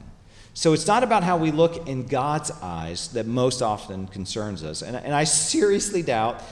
So 0.53 0.73
it's 0.73 0.87
not 0.87 1.03
about 1.03 1.23
how 1.23 1.37
we 1.37 1.51
look 1.51 1.87
in 1.87 2.05
God's 2.05 2.51
eyes 2.61 3.07
that 3.13 3.27
most 3.27 3.61
often 3.61 4.07
concerns 4.07 4.61
us. 4.61 4.81
And, 4.81 4.97
and 4.97 5.15
I 5.15 5.23
seriously 5.23 6.01
doubt 6.01 6.43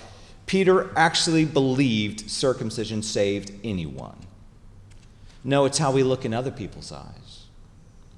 Peter 0.45 0.97
actually 0.97 1.43
believed 1.43 2.29
circumcision 2.29 3.03
saved 3.03 3.51
anyone. 3.65 4.15
No, 5.43 5.65
it's 5.65 5.77
how 5.77 5.91
we 5.91 6.03
look 6.03 6.25
in 6.25 6.33
other 6.33 6.51
people's 6.51 6.91
eyes. 6.91 7.45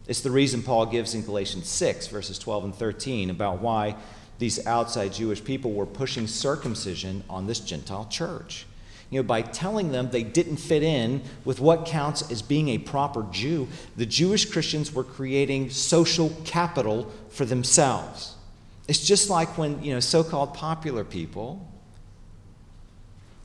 It's 0.07 0.21
the 0.21 0.31
reason 0.31 0.63
Paul 0.63 0.88
gives 0.88 1.13
in 1.13 1.23
Galatians 1.23 1.67
6, 1.67 2.07
verses 2.07 2.39
12 2.39 2.63
and 2.65 2.75
13, 2.75 3.29
about 3.29 3.62
why 3.62 3.95
these 4.39 4.65
outside 4.65 5.13
Jewish 5.13 5.43
people 5.43 5.71
were 5.71 5.86
pushing 5.86 6.25
circumcision 6.25 7.23
on 7.29 7.45
this 7.45 7.60
Gentile 7.60 8.05
church. 8.05 8.65
You 9.12 9.19
know, 9.21 9.27
by 9.27 9.41
telling 9.41 9.91
them 9.91 10.10
they 10.10 10.23
didn't 10.23 10.57
fit 10.57 10.84
in 10.84 11.21
with 11.45 11.60
what 11.60 11.86
counts 11.86 12.31
as 12.31 12.41
being 12.41 12.69
a 12.69 12.77
proper 12.77 13.23
Jew, 13.31 13.67
the 13.95 14.05
Jewish 14.05 14.49
Christians 14.49 14.93
were 14.93 15.03
creating 15.03 15.69
social 15.69 16.29
capital 16.45 17.12
for 17.29 17.45
themselves. 17.45 18.36
It's 18.88 19.05
just 19.05 19.29
like 19.29 19.57
when, 19.57 19.84
you 19.84 19.93
know, 19.93 19.99
so-called 19.99 20.53
popular 20.53 21.03
people, 21.03 21.70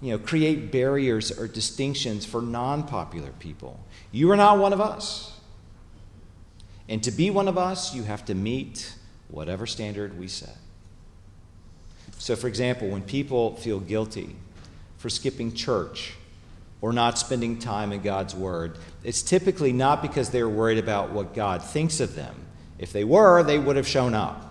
you 0.01 0.13
know, 0.13 0.19
create 0.19 0.71
barriers 0.71 1.31
or 1.37 1.49
distinctions 1.49 2.27
for 2.27 2.43
non-popular 2.43 3.31
people. 3.39 3.81
You 4.13 4.31
are 4.31 4.37
not 4.37 4.59
one 4.59 4.73
of 4.73 4.81
us. 4.81 5.39
And 6.89 7.03
to 7.03 7.11
be 7.11 7.31
one 7.31 7.49
of 7.49 7.59
us, 7.59 7.95
you 7.95 8.05
have 8.05 8.25
to 8.27 8.35
meet 8.35 8.95
whatever 9.29 9.67
standard 9.67 10.19
we 10.19 10.29
set. 10.29 10.57
So, 12.19 12.37
for 12.37 12.47
example, 12.49 12.89
when 12.89 13.03
people 13.03 13.57
feel 13.57 13.81
guilty 13.81 14.37
for 14.99 15.11
skipping 15.11 15.53
church 15.53 16.15
or 16.81 16.93
not 16.93 17.19
spending 17.19 17.59
time 17.59 17.93
in 17.93 18.03
God's 18.03 18.35
Word, 18.35 18.79
it's 19.03 19.23
typically 19.23 19.73
not 19.73 20.03
because 20.03 20.31
they're 20.31 20.49
worried 20.49 20.79
about 20.79 21.11
what 21.11 21.35
God 21.35 21.63
thinks 21.63 22.01
of 22.01 22.15
them. 22.15 22.35
If 22.79 22.93
they 22.93 23.05
were, 23.05 23.43
they 23.43 23.59
would 23.59 23.77
have 23.77 23.89
shown 23.89 24.15
up. 24.15 24.46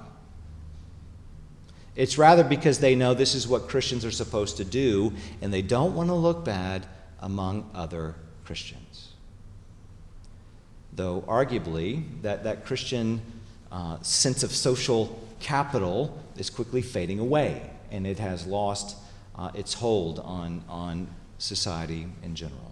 It's 1.95 2.17
rather 2.17 2.43
because 2.43 2.79
they 2.79 2.95
know 2.95 3.13
this 3.13 3.35
is 3.35 3.47
what 3.47 3.69
Christians 3.69 4.03
are 4.03 4.11
supposed 4.11 4.57
to 4.57 4.65
do, 4.65 5.13
and 5.41 5.53
they 5.53 5.61
don't 5.61 5.95
want 5.95 6.09
to 6.09 6.15
look 6.15 6.43
bad 6.43 6.85
among 7.19 7.69
other 7.73 8.15
Christians. 8.43 9.13
Though, 10.93 11.21
arguably, 11.27 12.03
that, 12.21 12.43
that 12.43 12.65
Christian 12.65 13.21
uh, 13.71 13.99
sense 14.01 14.43
of 14.43 14.51
social 14.51 15.19
capital 15.39 16.21
is 16.37 16.49
quickly 16.49 16.81
fading 16.81 17.19
away, 17.19 17.69
and 17.91 18.05
it 18.05 18.19
has 18.19 18.45
lost 18.45 18.97
uh, 19.35 19.51
its 19.53 19.73
hold 19.73 20.19
on, 20.19 20.63
on 20.67 21.07
society 21.37 22.07
in 22.23 22.35
general. 22.35 22.71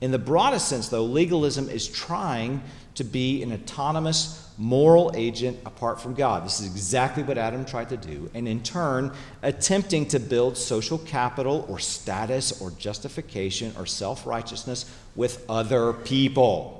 In 0.00 0.10
the 0.10 0.18
broadest 0.18 0.68
sense, 0.68 0.88
though, 0.88 1.04
legalism 1.04 1.68
is 1.68 1.86
trying 1.86 2.62
to 2.94 3.04
be 3.04 3.42
an 3.42 3.52
autonomous 3.52 4.50
moral 4.58 5.10
agent 5.14 5.58
apart 5.64 6.00
from 6.00 6.14
God. 6.14 6.44
This 6.44 6.60
is 6.60 6.66
exactly 6.66 7.22
what 7.22 7.38
Adam 7.38 7.64
tried 7.64 7.88
to 7.88 7.96
do, 7.96 8.30
and 8.34 8.46
in 8.46 8.62
turn, 8.62 9.12
attempting 9.42 10.06
to 10.08 10.20
build 10.20 10.56
social 10.56 10.98
capital 10.98 11.66
or 11.68 11.78
status 11.78 12.60
or 12.60 12.70
justification 12.72 13.72
or 13.78 13.86
self 13.86 14.26
righteousness 14.26 14.84
with 15.16 15.44
other 15.48 15.92
people. 15.92 16.78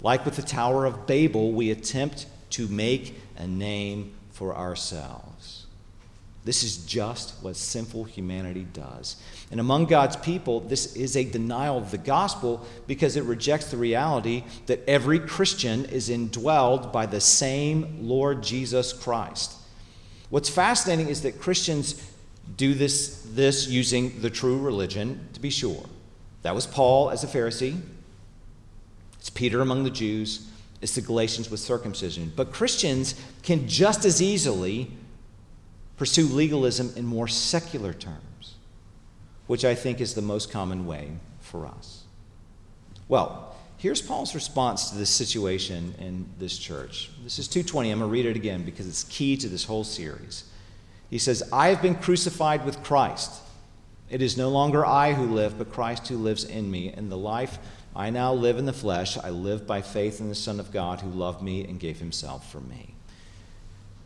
Like 0.00 0.24
with 0.24 0.36
the 0.36 0.42
Tower 0.42 0.84
of 0.84 1.06
Babel, 1.06 1.52
we 1.52 1.70
attempt 1.70 2.26
to 2.50 2.68
make 2.68 3.20
a 3.36 3.46
name 3.46 4.14
for 4.32 4.54
ourselves. 4.54 5.63
This 6.44 6.62
is 6.62 6.78
just 6.84 7.42
what 7.42 7.56
sinful 7.56 8.04
humanity 8.04 8.66
does. 8.74 9.16
And 9.50 9.60
among 9.60 9.86
God's 9.86 10.16
people, 10.16 10.60
this 10.60 10.94
is 10.94 11.16
a 11.16 11.24
denial 11.24 11.78
of 11.78 11.90
the 11.90 11.98
gospel 11.98 12.66
because 12.86 13.16
it 13.16 13.24
rejects 13.24 13.70
the 13.70 13.78
reality 13.78 14.44
that 14.66 14.86
every 14.86 15.18
Christian 15.18 15.86
is 15.86 16.10
indwelled 16.10 16.92
by 16.92 17.06
the 17.06 17.20
same 17.20 18.06
Lord 18.06 18.42
Jesus 18.42 18.92
Christ. 18.92 19.54
What's 20.28 20.50
fascinating 20.50 21.08
is 21.08 21.22
that 21.22 21.40
Christians 21.40 22.10
do 22.58 22.74
this, 22.74 23.26
this 23.30 23.66
using 23.66 24.20
the 24.20 24.28
true 24.28 24.58
religion, 24.58 25.26
to 25.32 25.40
be 25.40 25.50
sure. 25.50 25.86
That 26.42 26.54
was 26.54 26.66
Paul 26.66 27.08
as 27.08 27.24
a 27.24 27.26
Pharisee, 27.26 27.80
it's 29.18 29.30
Peter 29.30 29.62
among 29.62 29.84
the 29.84 29.90
Jews, 29.90 30.50
it's 30.82 30.94
the 30.94 31.00
Galatians 31.00 31.50
with 31.50 31.60
circumcision. 31.60 32.30
But 32.36 32.52
Christians 32.52 33.14
can 33.42 33.66
just 33.66 34.04
as 34.04 34.20
easily 34.20 34.90
pursue 35.96 36.26
legalism 36.26 36.92
in 36.96 37.06
more 37.06 37.28
secular 37.28 37.92
terms, 37.92 38.54
which 39.46 39.64
I 39.64 39.74
think 39.74 40.00
is 40.00 40.14
the 40.14 40.22
most 40.22 40.50
common 40.50 40.86
way 40.86 41.12
for 41.40 41.66
us. 41.66 42.04
Well, 43.08 43.54
here's 43.78 44.00
Paul's 44.00 44.34
response 44.34 44.90
to 44.90 44.96
this 44.96 45.10
situation 45.10 45.94
in 45.98 46.26
this 46.38 46.58
church. 46.58 47.10
This 47.22 47.38
is 47.38 47.48
220. 47.48 47.90
I'm 47.90 47.98
going 47.98 48.08
to 48.08 48.12
read 48.12 48.26
it 48.26 48.36
again 48.36 48.64
because 48.64 48.88
it's 48.88 49.04
key 49.04 49.36
to 49.36 49.48
this 49.48 49.64
whole 49.64 49.84
series. 49.84 50.44
He 51.10 51.18
says, 51.18 51.42
I 51.52 51.68
have 51.68 51.82
been 51.82 51.94
crucified 51.94 52.64
with 52.64 52.82
Christ. 52.82 53.42
It 54.10 54.22
is 54.22 54.36
no 54.36 54.48
longer 54.48 54.84
I 54.84 55.12
who 55.12 55.26
live, 55.26 55.58
but 55.58 55.72
Christ 55.72 56.08
who 56.08 56.16
lives 56.16 56.44
in 56.44 56.70
me. 56.70 56.88
And 56.90 57.10
the 57.10 57.16
life 57.16 57.58
I 57.94 58.10
now 58.10 58.32
live 58.32 58.58
in 58.58 58.66
the 58.66 58.72
flesh, 58.72 59.16
I 59.16 59.30
live 59.30 59.66
by 59.66 59.80
faith 59.80 60.20
in 60.20 60.28
the 60.28 60.34
Son 60.34 60.58
of 60.58 60.72
God 60.72 61.00
who 61.00 61.10
loved 61.10 61.42
me 61.42 61.64
and 61.64 61.78
gave 61.78 61.98
himself 61.98 62.50
for 62.50 62.60
me. 62.60 62.94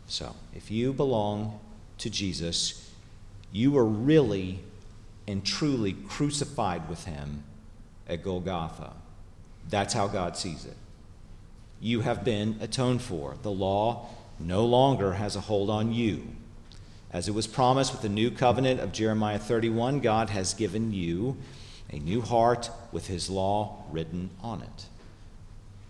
So, 0.07 0.35
if 0.53 0.71
you 0.71 0.93
belong 0.93 1.59
to 1.99 2.09
Jesus, 2.09 2.91
you 3.51 3.71
were 3.71 3.85
really 3.85 4.59
and 5.27 5.45
truly 5.45 5.93
crucified 5.93 6.89
with 6.89 7.05
him 7.05 7.43
at 8.07 8.23
Golgotha. 8.23 8.93
That's 9.69 9.93
how 9.93 10.07
God 10.07 10.35
sees 10.35 10.65
it. 10.65 10.75
You 11.79 12.01
have 12.01 12.25
been 12.25 12.57
atoned 12.59 13.01
for. 13.01 13.35
The 13.43 13.51
law 13.51 14.09
no 14.39 14.65
longer 14.65 15.13
has 15.13 15.35
a 15.35 15.41
hold 15.41 15.69
on 15.69 15.93
you. 15.93 16.27
As 17.11 17.27
it 17.27 17.33
was 17.33 17.47
promised 17.47 17.91
with 17.91 18.01
the 18.01 18.09
new 18.09 18.31
covenant 18.31 18.79
of 18.79 18.91
Jeremiah 18.91 19.39
31, 19.39 19.99
God 19.99 20.29
has 20.29 20.53
given 20.53 20.93
you 20.93 21.37
a 21.89 21.97
new 21.99 22.21
heart 22.21 22.69
with 22.91 23.07
his 23.07 23.29
law 23.29 23.83
written 23.91 24.29
on 24.41 24.61
it. 24.61 24.85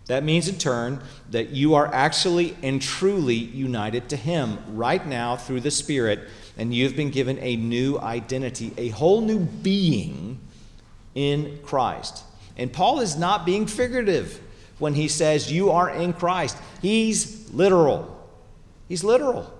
That 0.09 0.23
means, 0.23 0.47
in 0.47 0.57
turn, 0.57 1.01
that 1.29 1.49
you 1.49 1.75
are 1.75 1.85
actually 1.93 2.57
and 2.63 2.81
truly 2.81 3.35
united 3.35 4.09
to 4.09 4.15
Him 4.15 4.57
right 4.69 5.05
now 5.05 5.35
through 5.35 5.61
the 5.61 5.69
Spirit, 5.69 6.21
and 6.57 6.73
you've 6.73 6.95
been 6.95 7.11
given 7.11 7.37
a 7.41 7.55
new 7.55 7.99
identity, 7.99 8.73
a 8.75 8.89
whole 8.89 9.21
new 9.21 9.37
being 9.37 10.39
in 11.13 11.59
Christ. 11.61 12.23
And 12.57 12.73
Paul 12.73 13.01
is 13.01 13.17
not 13.17 13.45
being 13.45 13.67
figurative 13.67 14.41
when 14.79 14.95
he 14.95 15.07
says 15.07 15.51
you 15.51 15.69
are 15.69 15.91
in 15.91 16.13
Christ, 16.13 16.57
he's 16.81 17.53
literal. 17.53 18.17
He's 18.87 19.03
literal. 19.03 19.53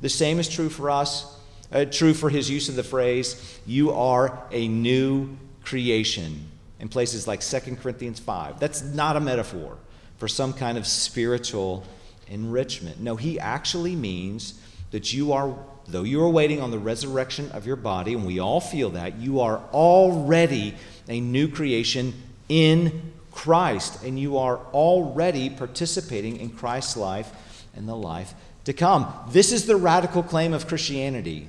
The 0.00 0.08
same 0.08 0.40
is 0.40 0.48
true 0.48 0.70
for 0.70 0.90
us, 0.90 1.38
uh, 1.70 1.84
true 1.84 2.14
for 2.14 2.30
his 2.30 2.50
use 2.50 2.68
of 2.68 2.74
the 2.74 2.82
phrase, 2.82 3.60
you 3.64 3.92
are 3.92 4.42
a 4.50 4.66
new 4.66 5.36
creation 5.62 6.49
in 6.80 6.88
places 6.88 7.28
like 7.28 7.40
2 7.40 7.76
Corinthians 7.76 8.18
5. 8.18 8.58
That's 8.58 8.82
not 8.82 9.16
a 9.16 9.20
metaphor 9.20 9.76
for 10.16 10.26
some 10.26 10.52
kind 10.52 10.76
of 10.76 10.86
spiritual 10.86 11.84
enrichment. 12.26 13.00
No, 13.00 13.16
he 13.16 13.38
actually 13.38 13.94
means 13.94 14.60
that 14.90 15.12
you 15.12 15.32
are, 15.32 15.56
though 15.86 16.02
you 16.02 16.22
are 16.22 16.28
waiting 16.28 16.60
on 16.60 16.70
the 16.70 16.78
resurrection 16.78 17.50
of 17.52 17.66
your 17.66 17.76
body, 17.76 18.14
and 18.14 18.26
we 18.26 18.40
all 18.40 18.60
feel 18.60 18.90
that, 18.90 19.18
you 19.18 19.40
are 19.40 19.62
already 19.72 20.74
a 21.08 21.20
new 21.20 21.48
creation 21.48 22.14
in 22.48 23.12
Christ, 23.30 24.02
and 24.02 24.18
you 24.18 24.38
are 24.38 24.58
already 24.72 25.50
participating 25.50 26.38
in 26.38 26.50
Christ's 26.50 26.96
life 26.96 27.30
and 27.76 27.88
the 27.88 27.94
life 27.94 28.34
to 28.64 28.72
come. 28.72 29.12
This 29.30 29.52
is 29.52 29.66
the 29.66 29.76
radical 29.76 30.22
claim 30.22 30.52
of 30.52 30.66
Christianity 30.66 31.46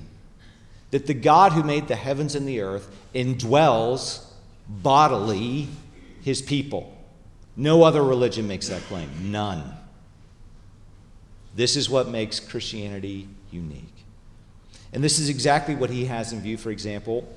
that 0.92 1.08
the 1.08 1.14
God 1.14 1.54
who 1.54 1.64
made 1.64 1.88
the 1.88 1.96
heavens 1.96 2.36
and 2.36 2.48
the 2.48 2.62
earth 2.62 2.94
indwells 3.16 4.26
bodily 4.68 5.68
his 6.22 6.42
people. 6.42 6.96
No 7.56 7.84
other 7.84 8.04
religion 8.04 8.48
makes 8.48 8.68
that 8.70 8.82
claim. 8.84 9.10
None. 9.32 9.64
This 11.56 11.76
is 11.76 11.90
what 11.90 12.08
makes 12.08 12.40
Christianity 12.40 13.28
unique. 13.52 14.06
And 14.94 15.04
this 15.04 15.20
is 15.20 15.30
exactly 15.30 15.76
what 15.76 15.90
he 15.90 16.06
has 16.06 16.34
in 16.34 16.42
view, 16.42 16.58
for 16.58 16.70
example, 16.70 17.28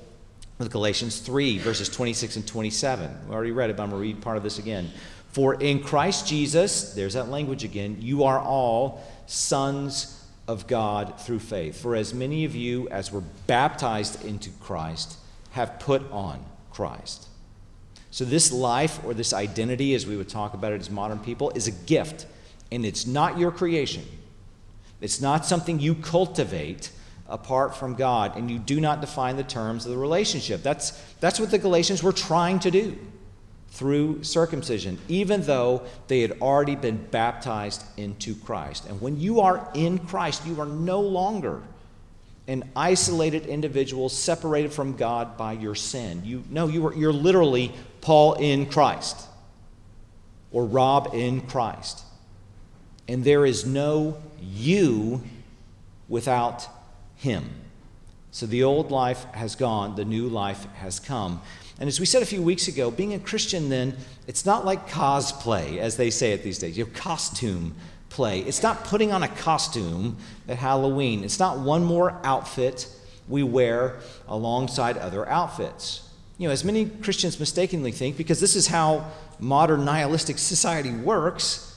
with 0.57 0.71
Galatians 0.71 1.19
3, 1.19 1.57
verses 1.59 1.89
26 1.89 2.37
and 2.37 2.47
27. 2.47 3.27
We 3.27 3.33
already 3.33 3.51
read 3.51 3.69
it, 3.69 3.77
but 3.77 3.83
I'm 3.83 3.89
going 3.89 4.01
to 4.01 4.07
read 4.07 4.21
part 4.21 4.37
of 4.37 4.43
this 4.43 4.59
again. 4.59 4.89
For 5.31 5.55
in 5.55 5.83
Christ 5.83 6.27
Jesus, 6.27 6.93
there's 6.93 7.13
that 7.15 7.29
language 7.29 7.65
again, 7.65 7.97
you 7.99 8.23
are 8.23 8.39
all 8.39 9.03
sons 9.25 10.25
of 10.47 10.67
God 10.67 11.19
through 11.19 11.39
faith. 11.39 11.81
For 11.81 11.95
as 11.95 12.13
many 12.13 12.45
of 12.45 12.55
you 12.55 12.87
as 12.89 13.11
were 13.11 13.23
baptized 13.47 14.23
into 14.23 14.49
Christ 14.61 15.17
have 15.51 15.79
put 15.79 16.09
on 16.11 16.43
Christ. 16.75 17.27
So, 18.11 18.25
this 18.25 18.51
life 18.51 19.03
or 19.05 19.13
this 19.13 19.33
identity, 19.33 19.95
as 19.95 20.05
we 20.05 20.17
would 20.17 20.29
talk 20.29 20.53
about 20.53 20.73
it 20.73 20.81
as 20.81 20.89
modern 20.89 21.19
people, 21.19 21.51
is 21.51 21.67
a 21.67 21.71
gift, 21.71 22.27
and 22.71 22.85
it's 22.85 23.07
not 23.07 23.37
your 23.37 23.51
creation. 23.51 24.03
It's 25.01 25.21
not 25.21 25.45
something 25.45 25.79
you 25.79 25.95
cultivate 25.95 26.91
apart 27.27 27.75
from 27.75 27.95
God, 27.95 28.37
and 28.37 28.51
you 28.51 28.59
do 28.59 28.79
not 28.79 29.01
define 29.01 29.37
the 29.37 29.43
terms 29.43 29.85
of 29.85 29.91
the 29.91 29.97
relationship. 29.97 30.63
That's, 30.63 30.91
that's 31.19 31.39
what 31.39 31.51
the 31.51 31.57
Galatians 31.57 32.03
were 32.03 32.11
trying 32.11 32.59
to 32.59 32.71
do 32.71 32.97
through 33.69 34.23
circumcision, 34.23 34.97
even 35.07 35.41
though 35.41 35.81
they 36.07 36.21
had 36.21 36.39
already 36.41 36.75
been 36.75 36.97
baptized 37.07 37.83
into 37.97 38.35
Christ. 38.35 38.85
And 38.87 39.01
when 39.01 39.19
you 39.19 39.41
are 39.41 39.69
in 39.73 39.99
Christ, 39.99 40.45
you 40.45 40.59
are 40.61 40.65
no 40.65 41.01
longer 41.01 41.61
an 42.47 42.69
isolated 42.75 43.45
individual 43.45 44.09
separated 44.09 44.71
from 44.71 44.95
God 44.95 45.37
by 45.37 45.53
your 45.53 45.75
sin. 45.75 46.21
You 46.23 46.43
no, 46.49 46.67
you 46.67 46.85
are 46.87 46.93
you're 46.93 47.13
literally 47.13 47.71
Paul 48.01 48.33
in 48.33 48.67
Christ 48.67 49.27
or 50.51 50.65
Rob 50.65 51.09
in 51.13 51.41
Christ. 51.41 52.03
And 53.07 53.23
there 53.23 53.45
is 53.45 53.65
no 53.65 54.17
you 54.41 55.23
without 56.07 56.67
him. 57.15 57.49
So 58.31 58.45
the 58.45 58.63
old 58.63 58.91
life 58.91 59.23
has 59.33 59.55
gone, 59.55 59.95
the 59.95 60.05
new 60.05 60.27
life 60.27 60.65
has 60.75 60.99
come. 60.99 61.41
And 61.79 61.87
as 61.87 61.99
we 61.99 62.05
said 62.05 62.21
a 62.21 62.25
few 62.25 62.41
weeks 62.41 62.67
ago, 62.67 62.89
being 62.89 63.13
a 63.13 63.19
Christian 63.19 63.69
then, 63.69 63.95
it's 64.27 64.45
not 64.45 64.65
like 64.65 64.89
cosplay, 64.89 65.77
as 65.77 65.97
they 65.97 66.09
say 66.09 66.31
it 66.31 66.43
these 66.43 66.57
days. 66.57 66.77
You 66.77 66.85
costume 66.85 67.75
play. 68.09 68.39
It's 68.41 68.63
not 68.63 68.83
putting 68.85 69.11
on 69.11 69.23
a 69.23 69.27
costume 69.27 70.17
at 70.47 70.57
Halloween. 70.57 71.23
It's 71.23 71.39
not 71.39 71.59
one 71.59 71.83
more 71.83 72.19
outfit 72.23 72.87
we 73.27 73.43
wear 73.43 73.97
alongside 74.27 74.97
other 74.97 75.27
outfits. 75.27 76.09
You 76.37 76.47
know, 76.47 76.53
as 76.53 76.63
many 76.63 76.85
Christians 76.85 77.39
mistakenly 77.39 77.91
think, 77.91 78.17
because 78.17 78.39
this 78.39 78.55
is 78.55 78.67
how 78.67 79.09
modern 79.39 79.85
nihilistic 79.85 80.37
society 80.37 80.91
works, 80.91 81.75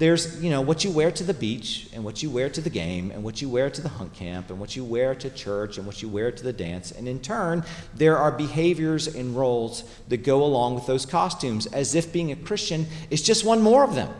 there's 0.00 0.42
you 0.42 0.48
know 0.48 0.62
what 0.62 0.82
you 0.82 0.90
wear 0.90 1.10
to 1.10 1.22
the 1.22 1.34
beach 1.34 1.88
and 1.92 2.02
what 2.02 2.22
you 2.22 2.30
wear 2.30 2.48
to 2.48 2.62
the 2.62 2.70
game 2.70 3.10
and 3.10 3.22
what 3.22 3.42
you 3.42 3.50
wear 3.50 3.68
to 3.68 3.82
the 3.82 3.88
hunt 3.88 4.12
camp 4.14 4.48
and 4.48 4.58
what 4.58 4.74
you 4.74 4.82
wear 4.82 5.14
to 5.14 5.28
church 5.28 5.76
and 5.76 5.86
what 5.86 6.00
you 6.00 6.08
wear 6.08 6.32
to 6.32 6.42
the 6.42 6.54
dance 6.54 6.90
and 6.90 7.06
in 7.06 7.20
turn 7.20 7.62
there 7.94 8.16
are 8.16 8.32
behaviors 8.32 9.06
and 9.14 9.36
roles 9.36 9.84
that 10.08 10.24
go 10.24 10.42
along 10.42 10.74
with 10.74 10.86
those 10.86 11.04
costumes 11.04 11.66
as 11.66 11.94
if 11.94 12.14
being 12.14 12.32
a 12.32 12.36
christian 12.36 12.86
is 13.10 13.20
just 13.20 13.44
one 13.44 13.60
more 13.60 13.84
of 13.84 13.94
them 13.94 14.10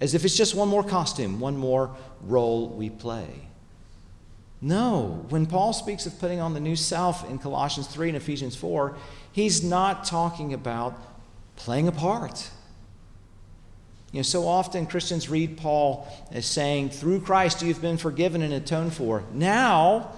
as 0.00 0.14
if 0.14 0.24
it's 0.24 0.36
just 0.36 0.54
one 0.54 0.68
more 0.68 0.84
costume 0.84 1.40
one 1.40 1.56
more 1.56 1.94
role 2.22 2.68
we 2.68 2.90
play 2.90 3.28
no 4.60 5.24
when 5.28 5.46
paul 5.46 5.72
speaks 5.72 6.06
of 6.06 6.18
putting 6.18 6.40
on 6.40 6.54
the 6.54 6.60
new 6.60 6.76
self 6.76 7.28
in 7.28 7.38
colossians 7.38 7.86
3 7.86 8.08
and 8.08 8.16
ephesians 8.16 8.56
4 8.56 8.96
he's 9.32 9.62
not 9.62 10.04
talking 10.04 10.52
about 10.52 10.98
playing 11.56 11.88
a 11.88 11.92
part 11.92 12.50
you 14.14 14.18
know, 14.18 14.22
so 14.22 14.46
often 14.46 14.86
Christians 14.86 15.28
read 15.28 15.56
Paul 15.56 16.06
as 16.30 16.46
saying, 16.46 16.90
through 16.90 17.22
Christ 17.22 17.62
you've 17.62 17.82
been 17.82 17.96
forgiven 17.96 18.42
and 18.42 18.54
atoned 18.54 18.94
for. 18.94 19.24
Now, 19.32 20.12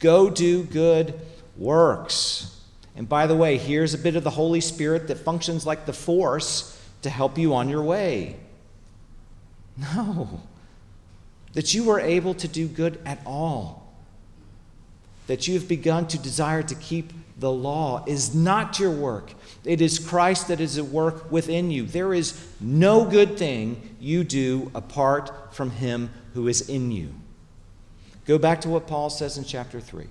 go 0.00 0.28
do 0.28 0.64
good 0.64 1.18
works. 1.56 2.60
And 2.94 3.08
by 3.08 3.26
the 3.26 3.34
way, 3.34 3.56
here's 3.56 3.94
a 3.94 3.98
bit 3.98 4.16
of 4.16 4.22
the 4.22 4.28
Holy 4.28 4.60
Spirit 4.60 5.08
that 5.08 5.16
functions 5.16 5.64
like 5.64 5.86
the 5.86 5.94
force 5.94 6.78
to 7.00 7.08
help 7.08 7.38
you 7.38 7.54
on 7.54 7.70
your 7.70 7.82
way. 7.82 8.36
No. 9.76 10.40
That 11.54 11.74
you 11.74 11.90
are 11.90 12.00
able 12.00 12.34
to 12.34 12.48
do 12.48 12.66
good 12.66 13.00
at 13.04 13.20
all. 13.26 13.92
That 15.26 15.46
you 15.46 15.54
have 15.54 15.68
begun 15.68 16.08
to 16.08 16.18
desire 16.18 16.62
to 16.62 16.74
keep 16.74 17.12
the 17.38 17.50
law 17.50 18.04
is 18.06 18.34
not 18.34 18.78
your 18.78 18.90
work. 18.90 19.32
It 19.64 19.80
is 19.80 19.98
Christ 19.98 20.48
that 20.48 20.60
is 20.60 20.78
at 20.78 20.86
work 20.86 21.30
within 21.30 21.70
you. 21.70 21.86
There 21.86 22.14
is 22.14 22.48
no 22.60 23.04
good 23.04 23.38
thing 23.38 23.96
you 24.00 24.24
do 24.24 24.70
apart 24.74 25.54
from 25.54 25.70
Him 25.70 26.10
who 26.34 26.48
is 26.48 26.68
in 26.68 26.90
you. 26.92 27.14
Go 28.26 28.38
back 28.38 28.60
to 28.62 28.68
what 28.68 28.86
Paul 28.86 29.10
says 29.10 29.36
in 29.36 29.44
chapter 29.44 29.80
3. 29.80 30.06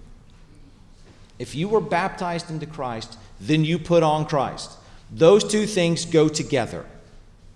If 1.39 1.55
you 1.55 1.69
were 1.69 1.81
baptized 1.81 2.49
into 2.49 2.65
Christ, 2.65 3.17
then 3.39 3.65
you 3.65 3.79
put 3.79 4.03
on 4.03 4.25
Christ. 4.25 4.71
Those 5.09 5.43
two 5.43 5.65
things 5.65 6.05
go 6.05 6.27
together 6.27 6.85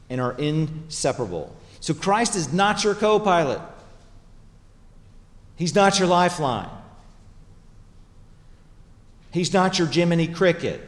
and 0.09 0.19
are 0.19 0.33
inseparable. 0.33 1.55
So 1.85 1.93
Christ 1.93 2.35
is 2.35 2.51
not 2.51 2.83
your 2.83 2.95
co 2.95 3.19
pilot, 3.19 3.61
He's 5.55 5.75
not 5.75 5.99
your 5.99 6.07
lifeline, 6.07 6.67
He's 9.29 9.53
not 9.53 9.77
your 9.77 9.87
Jiminy 9.87 10.27
Cricket. 10.27 10.81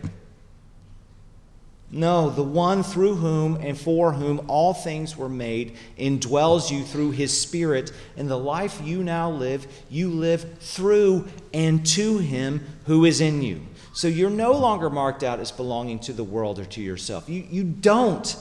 No, 1.92 2.32
the 2.32 2.42
one 2.42 2.82
through 2.82 3.18
whom 3.18 3.58
and 3.58 3.78
for 3.78 4.12
whom 4.14 4.42
all 4.48 4.74
things 4.74 5.16
were 5.16 5.30
made 5.30 5.76
indwells 6.00 6.72
you 6.72 6.84
through 6.84 7.12
his 7.12 7.40
Spirit, 7.40 7.92
and 8.18 8.28
the 8.28 8.40
life 8.40 8.82
you 8.84 9.04
now 9.04 9.30
live, 9.30 9.68
you 9.92 10.10
live 10.10 10.58
through 10.58 11.28
and 11.54 11.86
to 11.86 12.18
him 12.18 12.66
who 12.88 13.06
is 13.06 13.22
in 13.22 13.44
you. 13.44 13.62
So 13.94 14.08
you're 14.08 14.32
no 14.32 14.54
longer 14.54 14.90
marked 14.90 15.24
out 15.24 15.40
as 15.40 15.52
belonging 15.52 16.00
to 16.00 16.14
the 16.14 16.24
world 16.24 16.58
or 16.58 16.66
to 16.66 16.82
yourself. 16.82 17.30
You, 17.30 17.46
you 17.50 17.64
don't, 17.64 18.36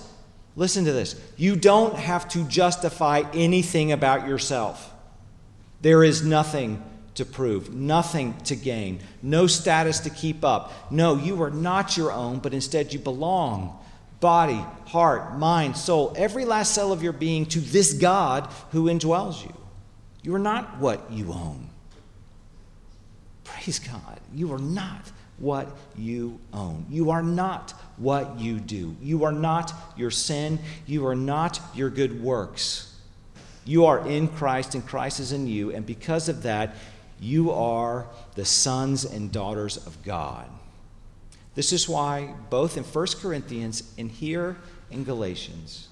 listen 0.57 0.85
to 0.87 0.93
this, 0.93 1.21
you 1.37 1.55
don't 1.55 1.95
have 1.95 2.29
to 2.31 2.45
justify 2.45 3.23
anything 3.33 3.93
about 3.93 4.27
yourself. 4.27 4.93
There 5.83 6.03
is 6.03 6.25
nothing 6.25 6.83
to 7.15 7.25
prove, 7.25 7.73
nothing 7.73 8.37
to 8.45 8.57
gain, 8.57 9.01
no 9.23 9.47
status 9.47 10.01
to 10.01 10.11
keep 10.11 10.45
up. 10.45 10.73
No, 10.91 11.17
you 11.17 11.41
are 11.43 11.51
not 11.51 11.97
your 11.97 12.11
own, 12.11 12.41
but 12.41 12.53
instead 12.53 12.93
you 12.93 12.99
belong 12.99 13.79
body, 14.21 14.65
heart, 14.87 15.39
mind, 15.39 15.77
soul, 15.77 16.13
every 16.17 16.45
last 16.45 16.75
cell 16.75 16.93
of 16.93 17.03
your 17.03 17.13
being 17.13 17.47
to 17.47 17.61
this 17.61 17.93
God 17.93 18.49
who 18.73 18.85
indwells 18.85 19.45
you. 19.45 19.55
You 20.23 20.35
are 20.35 20.41
not 20.41 20.79
what 20.79 21.13
you 21.13 21.33
own. 21.33 21.69
Praise 23.45 23.79
God. 23.79 24.19
You 24.35 24.53
are 24.53 24.59
not 24.59 25.13
what 25.39 25.69
you 25.97 26.41
own. 26.53 26.87
You 26.91 27.11
are 27.11 27.23
not 27.23 27.75
what 27.97 28.39
you 28.39 28.59
do. 28.59 28.97
You 29.01 29.25
are 29.25 29.33
not 29.33 29.73
your 29.97 30.11
sin. 30.11 30.59
You 30.87 31.07
are 31.07 31.17
not 31.17 31.61
your 31.75 31.91
good 31.91 32.23
works. 32.23 32.95
You 33.65 33.87
are 33.87 34.07
in 34.07 34.29
Christ, 34.29 34.75
and 34.75 34.87
Christ 34.87 35.19
is 35.19 35.33
in 35.33 35.47
you. 35.47 35.73
And 35.73 35.85
because 35.85 36.29
of 36.29 36.43
that, 36.43 36.77
you 37.21 37.51
are 37.51 38.07
the 38.35 38.45
sons 38.45 39.05
and 39.05 39.33
daughters 39.33 39.77
of 39.87 40.03
God. 40.05 40.49
This 41.55 41.73
is 41.73 41.89
why, 41.89 42.35
both 42.51 42.77
in 42.77 42.85
1 42.85 43.07
Corinthians 43.21 43.95
and 43.97 44.11
here 44.11 44.57
in 44.91 45.05
Galatians, 45.05 45.89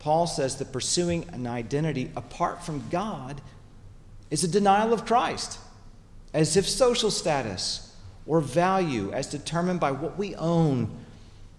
Paul 0.00 0.26
says 0.26 0.56
that 0.56 0.72
pursuing 0.72 1.28
an 1.32 1.46
identity 1.46 2.10
apart 2.16 2.64
from 2.64 2.88
God 2.90 3.40
is 4.30 4.44
a 4.44 4.48
denial 4.48 4.92
of 4.92 5.06
Christ, 5.06 5.58
as 6.34 6.56
if 6.56 6.68
social 6.68 7.10
status 7.10 7.94
or 8.26 8.40
value, 8.40 9.10
as 9.12 9.26
determined 9.28 9.80
by 9.80 9.92
what 9.92 10.18
we 10.18 10.34
own 10.34 10.90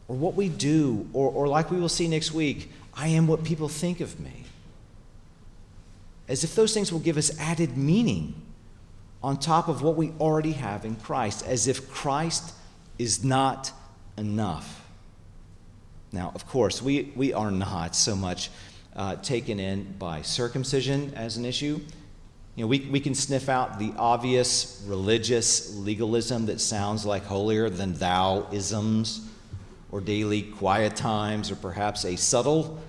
or 0.09 0.15
what 0.15 0.33
we 0.33 0.49
do, 0.49 1.07
or, 1.13 1.31
or 1.31 1.47
like 1.47 1.69
we 1.69 1.79
will 1.79 1.87
see 1.87 2.07
next 2.07 2.33
week, 2.33 2.71
I 2.95 3.09
am 3.09 3.27
what 3.27 3.43
people 3.43 3.69
think 3.69 4.01
of 4.01 4.19
me. 4.19 4.43
As 6.27 6.43
if 6.43 6.55
those 6.55 6.73
things 6.73 6.91
will 6.91 6.99
give 6.99 7.15
us 7.15 7.37
added 7.39 7.77
meaning 7.77 8.33
on 9.21 9.37
top 9.37 9.67
of 9.67 9.83
what 9.83 9.95
we 9.95 10.11
already 10.19 10.53
have 10.53 10.83
in 10.83 10.95
Christ, 10.95 11.45
as 11.45 11.67
if 11.67 11.89
Christ 11.91 12.53
is 12.97 13.23
not 13.23 13.71
enough. 14.17 14.83
Now, 16.11 16.31
of 16.33 16.47
course, 16.47 16.81
we, 16.81 17.13
we 17.15 17.31
are 17.33 17.51
not 17.51 17.95
so 17.95 18.15
much 18.15 18.49
uh, 18.95 19.15
taken 19.17 19.59
in 19.59 19.93
by 19.99 20.23
circumcision 20.23 21.13
as 21.15 21.37
an 21.37 21.45
issue. 21.45 21.79
You 22.55 22.63
know, 22.63 22.67
we, 22.67 22.79
we 22.79 22.99
can 22.99 23.13
sniff 23.13 23.47
out 23.47 23.77
the 23.77 23.93
obvious 23.95 24.83
religious 24.87 25.75
legalism 25.75 26.47
that 26.47 26.59
sounds 26.59 27.05
like 27.05 27.25
holier 27.25 27.69
than 27.69 27.93
thou 27.93 28.47
isms 28.51 29.29
or 29.91 30.01
daily 30.01 30.43
quiet 30.43 30.95
times 30.95 31.51
or 31.51 31.55
perhaps 31.55 32.05
a 32.05 32.15
subtle 32.15 32.79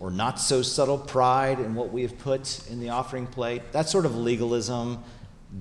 or 0.00 0.10
not 0.10 0.40
so 0.40 0.62
subtle 0.62 0.98
pride 0.98 1.60
in 1.60 1.74
what 1.74 1.92
we 1.92 2.02
have 2.02 2.18
put 2.18 2.68
in 2.68 2.80
the 2.80 2.88
offering 2.88 3.26
plate. 3.26 3.62
That 3.72 3.88
sort 3.88 4.04
of 4.04 4.16
legalism 4.16 5.02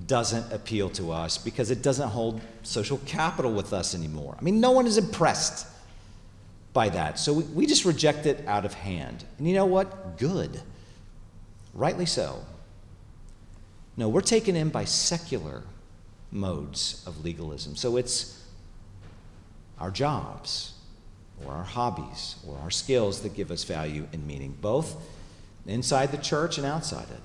doesn't 0.08 0.52
appeal 0.52 0.90
to 0.90 1.12
us 1.12 1.38
because 1.38 1.70
it 1.70 1.82
doesn't 1.84 2.10
hold 2.10 2.42
social 2.64 2.98
capital 3.06 3.52
with 3.52 3.74
us 3.74 3.94
anymore. 3.94 4.36
I 4.40 4.42
mean, 4.42 4.60
no 4.60 4.72
one 4.72 4.88
is 4.88 4.98
impressed 4.98 5.68
by 6.74 6.90
that. 6.90 7.20
So 7.20 7.34
we, 7.34 7.44
we 7.44 7.66
just 7.66 7.86
reject 7.86 8.26
it 8.26 8.44
out 8.48 8.66
of 8.66 8.74
hand. 8.74 9.26
And 9.38 9.48
you 9.48 9.54
know 9.54 9.66
what? 9.66 10.18
Good. 10.18 10.62
Rightly 11.74 12.06
so. 12.06 12.44
No, 13.98 14.10
we're 14.10 14.22
taken 14.22 14.56
in 14.56 14.70
by 14.70 14.86
secular 14.86 15.64
modes 16.32 17.04
of 17.06 17.24
legalism. 17.24 17.76
So 17.76 17.98
it's 17.98 18.41
our 19.82 19.92
jobs 19.92 20.74
or 21.44 21.54
our 21.54 21.64
hobbies 21.64 22.36
or 22.48 22.58
our 22.60 22.72
skills 22.72 23.22
that 23.22 23.34
give 23.34 23.52
us 23.52 23.64
value 23.64 24.08
and 24.14 24.26
meaning. 24.26 24.56
Both 24.62 24.96
inside 25.66 26.12
the 26.12 26.18
church 26.18 26.58
and 26.58 26.66
outside 26.66 27.10
it. 27.10 27.22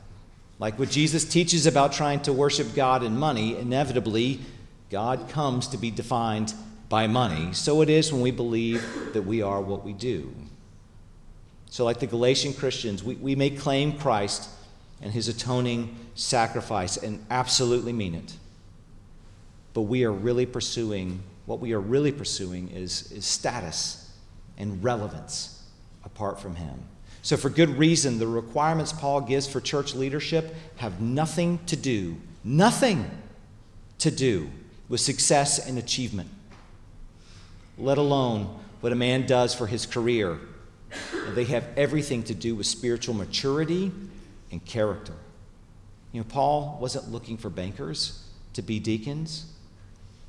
Like 0.58 0.78
what 0.78 0.90
Jesus 0.90 1.24
teaches 1.24 1.66
about 1.66 1.92
trying 1.92 2.20
to 2.22 2.32
worship 2.32 2.74
God 2.74 3.02
in 3.02 3.18
money, 3.18 3.58
inevitably, 3.58 4.40
God 4.90 5.28
comes 5.28 5.68
to 5.68 5.76
be 5.76 5.90
defined 5.90 6.54
by 6.88 7.06
money. 7.06 7.52
So 7.52 7.82
it 7.82 7.90
is 7.90 8.12
when 8.12 8.22
we 8.22 8.30
believe 8.30 9.12
that 9.12 9.22
we 9.22 9.42
are 9.42 9.60
what 9.60 9.84
we 9.84 9.92
do. 9.92 10.34
So, 11.68 11.84
like 11.84 11.98
the 11.98 12.06
Galatian 12.06 12.54
Christians, 12.54 13.04
we, 13.04 13.16
we 13.16 13.34
may 13.34 13.50
claim 13.50 13.98
Christ 13.98 14.48
and 15.02 15.12
his 15.12 15.28
atoning 15.28 15.94
sacrifice 16.14 16.96
and 16.96 17.24
absolutely 17.28 17.92
mean 17.92 18.14
it. 18.14 18.32
But 19.74 19.82
we 19.82 20.04
are 20.04 20.12
really 20.12 20.46
pursuing, 20.46 21.22
what 21.46 21.60
we 21.60 21.72
are 21.72 21.80
really 21.80 22.12
pursuing 22.12 22.68
is, 22.68 23.10
is 23.12 23.24
status 23.24 24.10
and 24.58 24.82
relevance 24.82 25.62
apart 26.04 26.40
from 26.40 26.56
him. 26.56 26.80
So, 27.22 27.36
for 27.36 27.50
good 27.50 27.70
reason, 27.70 28.18
the 28.18 28.26
requirements 28.26 28.92
Paul 28.92 29.20
gives 29.20 29.48
for 29.48 29.60
church 29.60 29.94
leadership 29.94 30.54
have 30.76 31.00
nothing 31.00 31.58
to 31.66 31.76
do, 31.76 32.16
nothing 32.44 33.10
to 33.98 34.10
do 34.10 34.50
with 34.88 35.00
success 35.00 35.66
and 35.66 35.78
achievement, 35.78 36.28
let 37.78 37.98
alone 37.98 38.60
what 38.80 38.92
a 38.92 38.96
man 38.96 39.26
does 39.26 39.54
for 39.54 39.66
his 39.66 39.86
career. 39.86 40.38
They 41.30 41.44
have 41.44 41.66
everything 41.76 42.22
to 42.24 42.34
do 42.34 42.54
with 42.54 42.66
spiritual 42.66 43.14
maturity 43.14 43.90
and 44.52 44.64
character. 44.64 45.14
You 46.12 46.20
know, 46.20 46.26
Paul 46.28 46.78
wasn't 46.80 47.10
looking 47.10 47.36
for 47.36 47.50
bankers 47.50 48.22
to 48.52 48.62
be 48.62 48.78
deacons 48.78 49.52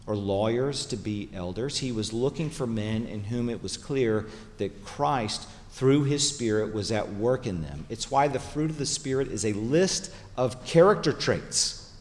or 0.07 0.15
lawyers 0.15 0.85
to 0.87 0.95
be 0.95 1.29
elders. 1.33 1.77
He 1.77 1.91
was 1.91 2.13
looking 2.13 2.49
for 2.49 2.65
men 2.65 3.05
in 3.05 3.25
whom 3.25 3.49
it 3.49 3.61
was 3.61 3.75
clear 3.75 4.25
that 4.57 4.85
Christ, 4.85 5.47
through 5.71 6.05
his 6.05 6.27
Spirit, 6.27 6.73
was 6.73 6.91
at 6.91 7.13
work 7.13 7.45
in 7.45 7.61
them. 7.61 7.85
It's 7.89 8.09
why 8.09 8.29
the 8.29 8.39
fruit 8.39 8.71
of 8.71 8.77
the 8.77 8.85
Spirit 8.85 9.27
is 9.27 9.45
a 9.45 9.51
list 9.53 10.11
of 10.37 10.65
character 10.65 11.11
traits, 11.11 11.91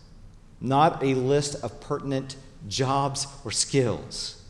not 0.60 1.02
a 1.02 1.14
list 1.14 1.62
of 1.64 1.80
pertinent 1.80 2.36
jobs 2.68 3.26
or 3.44 3.50
skills. 3.50 4.40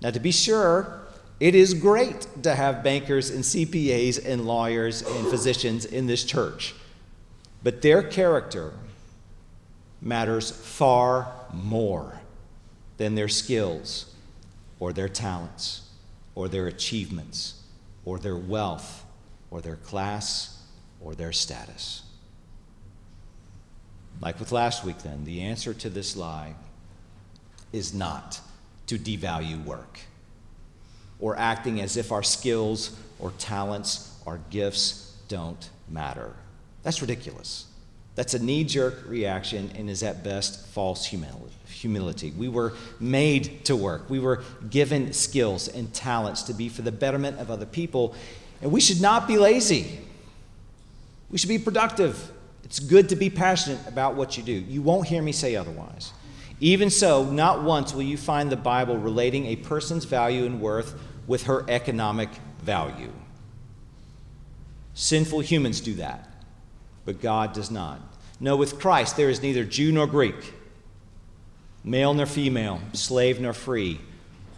Now, 0.00 0.10
to 0.10 0.18
be 0.18 0.32
sure, 0.32 1.02
it 1.38 1.54
is 1.54 1.74
great 1.74 2.26
to 2.42 2.54
have 2.54 2.82
bankers 2.82 3.28
and 3.30 3.44
CPAs 3.44 4.24
and 4.24 4.46
lawyers 4.46 5.02
and 5.02 5.26
physicians 5.28 5.84
in 5.84 6.06
this 6.06 6.24
church. 6.24 6.74
But 7.62 7.82
their 7.82 8.02
character 8.02 8.72
matters 10.00 10.50
far 10.50 11.32
more 11.52 12.21
than 12.96 13.14
their 13.14 13.28
skills 13.28 14.14
or 14.78 14.92
their 14.92 15.08
talents 15.08 15.88
or 16.34 16.48
their 16.48 16.66
achievements 16.66 17.62
or 18.04 18.18
their 18.18 18.36
wealth 18.36 19.04
or 19.50 19.60
their 19.60 19.76
class 19.76 20.62
or 21.00 21.14
their 21.14 21.32
status. 21.32 22.02
Like 24.20 24.38
with 24.38 24.52
last 24.52 24.84
week, 24.84 24.98
then, 24.98 25.24
the 25.24 25.42
answer 25.42 25.74
to 25.74 25.90
this 25.90 26.16
lie 26.16 26.54
is 27.72 27.92
not 27.92 28.40
to 28.86 28.98
devalue 28.98 29.62
work 29.64 30.00
or 31.18 31.36
acting 31.38 31.80
as 31.80 31.96
if 31.96 32.12
our 32.12 32.22
skills 32.22 32.96
or 33.18 33.32
talents 33.38 34.16
or 34.26 34.40
gifts 34.50 35.16
don't 35.28 35.70
matter. 35.88 36.34
That's 36.82 37.00
ridiculous. 37.00 37.66
That's 38.14 38.34
a 38.34 38.38
knee 38.38 38.64
jerk 38.64 39.04
reaction 39.06 39.70
and 39.74 39.88
is 39.88 40.02
at 40.02 40.22
best 40.22 40.66
false 40.68 41.06
humility. 41.06 42.32
We 42.36 42.48
were 42.48 42.74
made 43.00 43.64
to 43.64 43.76
work, 43.76 44.10
we 44.10 44.18
were 44.18 44.42
given 44.68 45.12
skills 45.12 45.68
and 45.68 45.92
talents 45.94 46.42
to 46.44 46.54
be 46.54 46.68
for 46.68 46.82
the 46.82 46.92
betterment 46.92 47.38
of 47.38 47.50
other 47.50 47.66
people, 47.66 48.14
and 48.60 48.70
we 48.70 48.80
should 48.80 49.00
not 49.00 49.26
be 49.26 49.38
lazy. 49.38 49.98
We 51.30 51.38
should 51.38 51.48
be 51.48 51.58
productive. 51.58 52.30
It's 52.64 52.78
good 52.78 53.08
to 53.08 53.16
be 53.16 53.30
passionate 53.30 53.86
about 53.86 54.14
what 54.14 54.36
you 54.36 54.42
do. 54.42 54.52
You 54.52 54.82
won't 54.82 55.08
hear 55.08 55.22
me 55.22 55.32
say 55.32 55.56
otherwise. 55.56 56.12
Even 56.60 56.90
so, 56.90 57.24
not 57.24 57.62
once 57.64 57.92
will 57.92 58.02
you 58.02 58.16
find 58.16 58.52
the 58.52 58.56
Bible 58.56 58.96
relating 58.96 59.46
a 59.46 59.56
person's 59.56 60.04
value 60.04 60.44
and 60.44 60.60
worth 60.60 60.94
with 61.26 61.44
her 61.44 61.64
economic 61.68 62.28
value. 62.62 63.12
Sinful 64.94 65.40
humans 65.40 65.80
do 65.80 65.94
that 65.94 66.31
but 67.04 67.20
God 67.20 67.52
does 67.52 67.70
not. 67.70 68.00
No, 68.40 68.56
with 68.56 68.80
Christ 68.80 69.16
there 69.16 69.30
is 69.30 69.42
neither 69.42 69.64
Jew 69.64 69.92
nor 69.92 70.06
Greek, 70.06 70.54
male 71.84 72.14
nor 72.14 72.26
female, 72.26 72.80
slave 72.92 73.40
nor 73.40 73.52
free, 73.52 74.00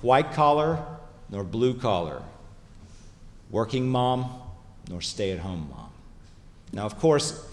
white 0.03 0.33
collar 0.33 0.85
nor 1.31 1.45
blue 1.45 1.75
collar, 1.75 2.23
working 3.51 3.89
mom 3.89 4.41
nor 4.89 5.01
stay 5.01 5.33
at 5.33 5.39
home 5.39 5.69
mom. 5.71 5.91
Now, 6.73 6.87
of 6.87 6.99
course, 6.99 7.47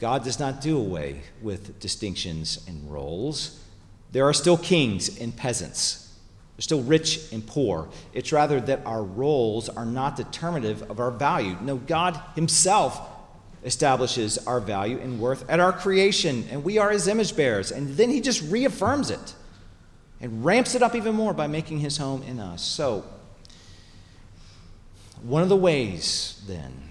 God 0.00 0.24
does 0.24 0.38
not 0.38 0.60
do 0.60 0.78
away 0.78 1.22
with 1.40 1.78
distinctions 1.80 2.64
and 2.66 2.90
roles. 2.90 3.60
There 4.12 4.26
are 4.26 4.32
still 4.32 4.56
kings 4.56 5.20
and 5.20 5.36
peasants. 5.36 6.12
They're 6.56 6.62
still 6.62 6.82
rich 6.82 7.32
and 7.32 7.46
poor. 7.46 7.88
It's 8.12 8.32
rather 8.32 8.60
that 8.60 8.80
our 8.84 9.02
roles 9.02 9.68
are 9.68 9.86
not 9.86 10.16
determinative 10.16 10.90
of 10.90 11.00
our 11.00 11.10
value. 11.10 11.56
No, 11.62 11.76
God 11.76 12.20
Himself 12.34 13.00
establishes 13.64 14.38
our 14.46 14.60
value 14.60 14.98
and 14.98 15.20
worth 15.20 15.48
at 15.48 15.60
our 15.60 15.72
creation, 15.72 16.44
and 16.50 16.64
we 16.64 16.78
are 16.78 16.90
his 16.90 17.06
image 17.08 17.36
bearers. 17.36 17.70
And 17.70 17.96
then 17.96 18.10
he 18.10 18.20
just 18.20 18.42
reaffirms 18.50 19.10
it 19.10 19.34
and 20.20 20.44
ramps 20.44 20.74
it 20.74 20.82
up 20.82 20.94
even 20.94 21.14
more 21.14 21.32
by 21.34 21.46
making 21.46 21.80
his 21.80 21.96
home 21.96 22.22
in 22.22 22.38
us. 22.38 22.62
So, 22.62 23.04
one 25.22 25.42
of 25.42 25.48
the 25.48 25.56
ways 25.56 26.42
then 26.46 26.90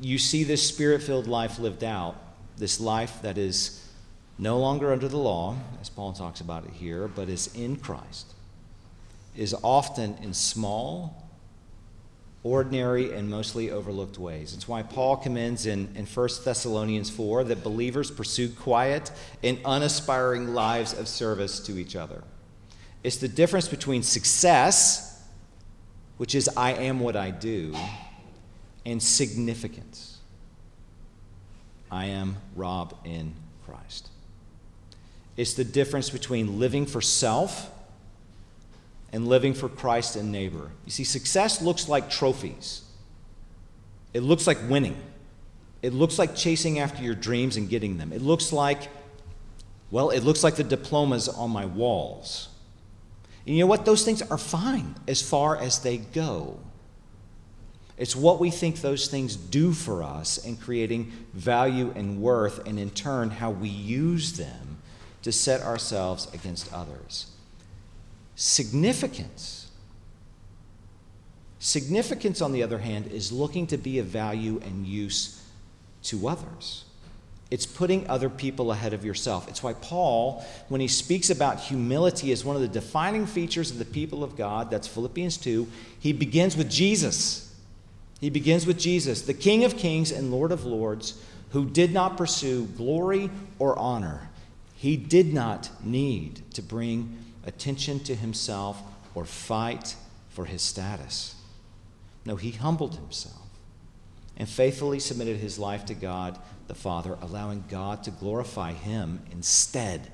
you 0.00 0.18
see 0.18 0.44
this 0.44 0.66
spirit 0.66 1.02
filled 1.02 1.26
life 1.26 1.58
lived 1.58 1.84
out, 1.84 2.16
this 2.56 2.80
life 2.80 3.22
that 3.22 3.38
is 3.38 3.88
no 4.38 4.58
longer 4.58 4.92
under 4.92 5.08
the 5.08 5.16
law, 5.16 5.56
as 5.80 5.88
Paul 5.88 6.12
talks 6.12 6.40
about 6.40 6.64
it 6.64 6.72
here, 6.72 7.06
but 7.08 7.28
is 7.28 7.54
in 7.54 7.76
Christ, 7.76 8.34
is 9.36 9.54
often 9.62 10.16
in 10.22 10.34
small 10.34 11.21
ordinary 12.44 13.12
and 13.12 13.30
mostly 13.30 13.70
overlooked 13.70 14.18
ways. 14.18 14.52
It's 14.54 14.66
why 14.66 14.82
Paul 14.82 15.16
commends 15.16 15.66
in, 15.66 15.88
in 15.94 16.06
1 16.06 16.28
Thessalonians 16.44 17.08
4 17.08 17.44
that 17.44 17.62
believers 17.62 18.10
pursue 18.10 18.48
quiet 18.48 19.12
and 19.42 19.58
unaspiring 19.64 20.52
lives 20.52 20.92
of 20.92 21.06
service 21.06 21.60
to 21.60 21.78
each 21.78 21.94
other. 21.94 22.24
It's 23.04 23.16
the 23.16 23.28
difference 23.28 23.68
between 23.68 24.02
success, 24.02 25.22
which 26.16 26.34
is 26.34 26.48
I 26.56 26.72
am 26.72 27.00
what 27.00 27.16
I 27.16 27.30
do, 27.30 27.74
and 28.84 29.00
significance. 29.00 30.18
I 31.90 32.06
am 32.06 32.36
Rob 32.56 32.96
in 33.04 33.34
Christ. 33.66 34.08
It's 35.36 35.54
the 35.54 35.64
difference 35.64 36.10
between 36.10 36.58
living 36.58 36.86
for 36.86 37.00
self 37.00 37.70
and 39.12 39.28
living 39.28 39.52
for 39.52 39.68
Christ 39.68 40.16
and 40.16 40.32
neighbor. 40.32 40.70
You 40.86 40.90
see, 40.90 41.04
success 41.04 41.60
looks 41.60 41.88
like 41.88 42.10
trophies, 42.10 42.82
it 44.14 44.20
looks 44.20 44.46
like 44.46 44.58
winning, 44.68 45.00
it 45.82 45.92
looks 45.92 46.18
like 46.18 46.34
chasing 46.34 46.78
after 46.78 47.02
your 47.02 47.14
dreams 47.14 47.56
and 47.56 47.68
getting 47.68 47.98
them. 47.98 48.12
It 48.12 48.22
looks 48.22 48.52
like, 48.52 48.88
well, 49.90 50.10
it 50.10 50.20
looks 50.20 50.42
like 50.42 50.56
the 50.56 50.64
diplomas 50.64 51.28
on 51.28 51.50
my 51.50 51.66
walls. 51.66 52.48
And 53.46 53.56
you 53.56 53.64
know 53.64 53.66
what? 53.66 53.84
Those 53.84 54.04
things 54.04 54.22
are 54.22 54.38
fine 54.38 54.94
as 55.08 55.20
far 55.20 55.56
as 55.56 55.80
they 55.80 55.98
go. 55.98 56.60
It's 57.98 58.14
what 58.14 58.38
we 58.38 58.50
think 58.50 58.80
those 58.80 59.08
things 59.08 59.36
do 59.36 59.72
for 59.72 60.02
us 60.02 60.38
in 60.38 60.56
creating 60.56 61.12
value 61.34 61.92
and 61.94 62.22
worth, 62.22 62.66
and 62.66 62.78
in 62.78 62.90
turn, 62.90 63.30
how 63.30 63.50
we 63.50 63.68
use 63.68 64.34
them 64.34 64.78
to 65.22 65.32
set 65.32 65.60
ourselves 65.60 66.28
against 66.32 66.72
others 66.72 67.31
significance. 68.42 69.70
Significance, 71.60 72.40
on 72.42 72.50
the 72.50 72.64
other 72.64 72.78
hand, 72.78 73.06
is 73.06 73.30
looking 73.30 73.68
to 73.68 73.76
be 73.76 74.00
of 74.00 74.06
value 74.06 74.60
and 74.64 74.84
use 74.84 75.40
to 76.02 76.26
others. 76.26 76.84
It's 77.52 77.66
putting 77.66 78.10
other 78.10 78.28
people 78.28 78.72
ahead 78.72 78.94
of 78.94 79.04
yourself. 79.04 79.46
It's 79.46 79.62
why 79.62 79.74
Paul, 79.74 80.44
when 80.68 80.80
he 80.80 80.88
speaks 80.88 81.30
about 81.30 81.60
humility 81.60 82.32
as 82.32 82.44
one 82.44 82.56
of 82.56 82.62
the 82.62 82.66
defining 82.68 83.26
features 83.26 83.70
of 83.70 83.78
the 83.78 83.84
people 83.84 84.24
of 84.24 84.36
God, 84.36 84.72
that's 84.72 84.88
Philippians 84.88 85.36
2, 85.36 85.68
he 86.00 86.12
begins 86.12 86.56
with 86.56 86.68
Jesus. 86.68 87.54
He 88.20 88.28
begins 88.28 88.66
with 88.66 88.78
Jesus, 88.78 89.22
the 89.22 89.34
King 89.34 89.62
of 89.62 89.76
kings 89.76 90.10
and 90.10 90.32
Lord 90.32 90.50
of 90.50 90.64
lords, 90.64 91.22
who 91.50 91.64
did 91.64 91.92
not 91.92 92.16
pursue 92.16 92.64
glory 92.76 93.30
or 93.60 93.78
honor. 93.78 94.30
He 94.74 94.96
did 94.96 95.32
not 95.32 95.70
need 95.84 96.42
to 96.54 96.62
bring 96.62 97.18
attention 97.44 98.00
to 98.00 98.14
himself 98.14 98.80
or 99.14 99.24
fight 99.24 99.96
for 100.28 100.44
his 100.44 100.62
status. 100.62 101.34
No, 102.24 102.36
he 102.36 102.52
humbled 102.52 102.96
himself 102.96 103.36
and 104.36 104.48
faithfully 104.48 104.98
submitted 104.98 105.36
his 105.36 105.58
life 105.58 105.84
to 105.86 105.94
God 105.94 106.38
the 106.68 106.74
Father, 106.74 107.18
allowing 107.20 107.64
God 107.68 108.02
to 108.04 108.10
glorify 108.10 108.72
him 108.72 109.22
instead. 109.30 110.10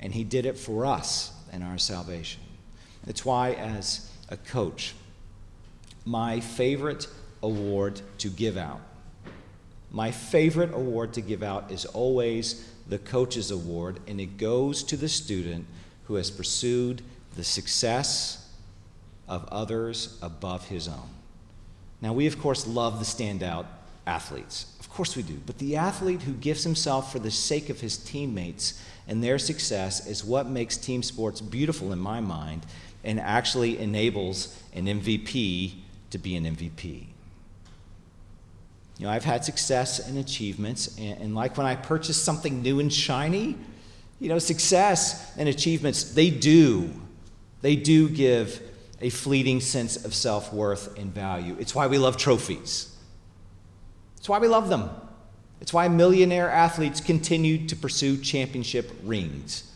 And 0.00 0.12
he 0.12 0.24
did 0.24 0.44
it 0.44 0.58
for 0.58 0.84
us 0.84 1.32
and 1.52 1.64
our 1.64 1.78
salvation. 1.78 2.42
It's 3.06 3.24
why, 3.24 3.52
as 3.52 4.10
a 4.28 4.36
coach, 4.36 4.94
my 6.04 6.40
favorite 6.40 7.08
award 7.42 8.00
to 8.18 8.28
give 8.28 8.56
out. 8.56 8.80
My 9.90 10.10
favorite 10.10 10.74
award 10.74 11.14
to 11.14 11.20
give 11.20 11.42
out 11.42 11.70
is 11.70 11.86
always 11.86 12.68
the 12.88 12.98
Coach's 12.98 13.50
Award, 13.50 14.00
and 14.06 14.20
it 14.20 14.38
goes 14.38 14.82
to 14.84 14.96
the 14.96 15.08
student 15.08 15.66
who 16.04 16.14
has 16.14 16.30
pursued 16.30 17.02
the 17.36 17.44
success 17.44 18.48
of 19.28 19.46
others 19.50 20.18
above 20.22 20.68
his 20.68 20.88
own. 20.88 21.10
Now, 22.00 22.12
we, 22.12 22.26
of 22.26 22.40
course, 22.40 22.66
love 22.66 22.98
the 22.98 23.04
standout 23.04 23.66
athletes. 24.06 24.72
Of 24.78 24.88
course, 24.90 25.16
we 25.16 25.22
do. 25.22 25.40
But 25.46 25.58
the 25.58 25.76
athlete 25.76 26.22
who 26.22 26.32
gives 26.32 26.62
himself 26.62 27.12
for 27.12 27.18
the 27.18 27.30
sake 27.30 27.68
of 27.68 27.80
his 27.80 27.96
teammates 27.96 28.80
and 29.08 29.22
their 29.22 29.38
success 29.38 30.06
is 30.06 30.24
what 30.24 30.48
makes 30.48 30.76
team 30.76 31.02
sports 31.02 31.40
beautiful 31.40 31.92
in 31.92 31.98
my 31.98 32.20
mind 32.20 32.66
and 33.04 33.20
actually 33.20 33.78
enables 33.78 34.60
an 34.72 34.86
MVP 34.86 35.74
to 36.10 36.18
be 36.18 36.36
an 36.36 36.44
MVP. 36.44 37.06
You 38.98 39.06
know, 39.06 39.12
I've 39.12 39.24
had 39.24 39.44
success 39.44 40.08
and 40.08 40.18
achievements, 40.18 40.96
and, 40.98 41.20
and, 41.20 41.34
like 41.34 41.56
when 41.56 41.66
I 41.66 41.76
purchase 41.76 42.16
something 42.16 42.62
new 42.62 42.80
and 42.80 42.92
shiny, 42.92 43.56
you 44.20 44.28
know, 44.28 44.38
success 44.38 45.36
and 45.36 45.48
achievements, 45.48 46.14
they 46.14 46.30
do, 46.30 46.90
they 47.60 47.76
do 47.76 48.08
give 48.08 48.62
a 49.02 49.10
fleeting 49.10 49.60
sense 49.60 50.02
of 50.04 50.14
self 50.14 50.52
worth 50.52 50.98
and 50.98 51.12
value. 51.12 51.56
It's 51.60 51.74
why 51.74 51.86
we 51.86 51.98
love 51.98 52.16
trophies. 52.16 52.96
It's 54.16 54.28
why 54.28 54.38
we 54.38 54.48
love 54.48 54.70
them. 54.70 54.88
It's 55.60 55.72
why 55.72 55.88
millionaire 55.88 56.50
athletes 56.50 57.00
continue 57.00 57.66
to 57.66 57.76
pursue 57.76 58.16
championship 58.16 58.90
rings. 59.04 59.70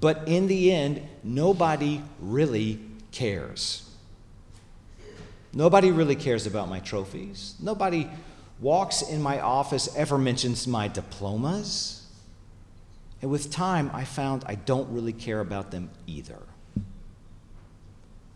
But 0.00 0.28
in 0.28 0.48
the 0.48 0.72
end, 0.72 1.02
nobody 1.22 2.02
really 2.20 2.80
cares. 3.10 3.90
Nobody 5.52 5.90
really 5.90 6.16
cares 6.16 6.46
about 6.46 6.68
my 6.68 6.80
trophies. 6.80 7.54
Nobody 7.60 8.08
walks 8.60 9.02
in 9.02 9.20
my 9.22 9.40
office 9.40 9.88
ever 9.96 10.18
mentions 10.18 10.66
my 10.66 10.88
diplomas. 10.88 12.06
And 13.22 13.30
with 13.30 13.50
time, 13.50 13.90
I 13.94 14.04
found 14.04 14.44
I 14.46 14.54
don't 14.54 14.90
really 14.92 15.12
care 15.12 15.40
about 15.40 15.70
them 15.70 15.90
either. 16.06 16.38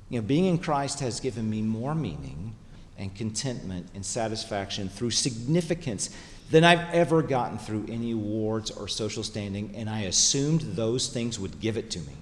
You 0.08 0.20
know, 0.20 0.26
being 0.26 0.46
in 0.46 0.58
Christ 0.58 1.00
has 1.00 1.20
given 1.20 1.48
me 1.48 1.60
more 1.62 1.94
meaning 1.94 2.54
and 2.96 3.14
contentment 3.14 3.88
and 3.94 4.04
satisfaction 4.04 4.88
through 4.88 5.10
significance 5.10 6.10
than 6.50 6.64
I've 6.64 6.92
ever 6.94 7.22
gotten 7.22 7.58
through 7.58 7.86
any 7.88 8.12
awards 8.12 8.70
or 8.70 8.88
social 8.88 9.22
standing, 9.22 9.74
and 9.76 9.88
I 9.88 10.02
assumed 10.02 10.62
those 10.62 11.08
things 11.08 11.38
would 11.38 11.60
give 11.60 11.76
it 11.76 11.90
to 11.90 11.98
me. 12.00 12.14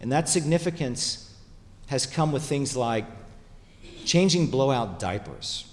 And 0.00 0.12
that 0.12 0.28
significance 0.28 1.34
has 1.88 2.06
come 2.06 2.30
with 2.30 2.44
things 2.44 2.76
like 2.76 3.04
changing 4.04 4.46
blowout 4.46 5.00
diapers, 5.00 5.67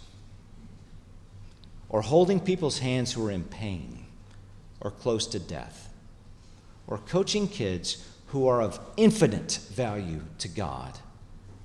or 1.89 2.01
holding 2.01 2.39
people's 2.39 2.79
hands 2.79 3.13
who 3.13 3.25
are 3.25 3.31
in 3.31 3.43
pain 3.43 4.05
or 4.81 4.91
close 4.91 5.25
to 5.27 5.39
death, 5.39 5.89
or 6.87 6.97
coaching 6.99 7.47
kids 7.47 8.07
who 8.27 8.47
are 8.47 8.61
of 8.61 8.79
infinite 8.97 9.59
value 9.71 10.21
to 10.37 10.47
God, 10.47 10.97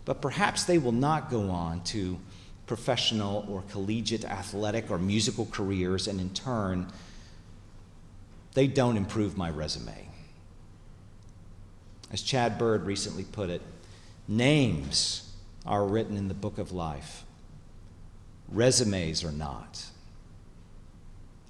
but 0.05 0.23
perhaps 0.23 0.65
they 0.65 0.79
will 0.79 0.93
not 0.93 1.31
go 1.31 1.51
on 1.51 1.83
to 1.85 2.19
professional 2.67 3.45
or 3.49 3.63
collegiate 3.71 4.25
athletic 4.25 4.91
or 4.91 4.99
musical 4.99 5.47
careers, 5.47 6.07
and 6.07 6.21
in 6.21 6.31
turn, 6.31 6.87
they 8.55 8.67
don't 8.67 8.97
improve 8.97 9.37
my 9.37 9.51
resume. 9.51 10.09
As 12.13 12.23
Chad 12.23 12.59
Bird 12.59 12.85
recently 12.85 13.25
put 13.25 13.51
it, 13.51 13.63
names 14.29 15.33
are 15.67 15.85
written 15.85 16.17
in 16.17 16.29
the 16.29 16.35
book 16.35 16.59
of 16.59 16.73
life, 16.73 17.25
resumes 18.49 19.23
are 19.25 19.33
not. 19.33 19.85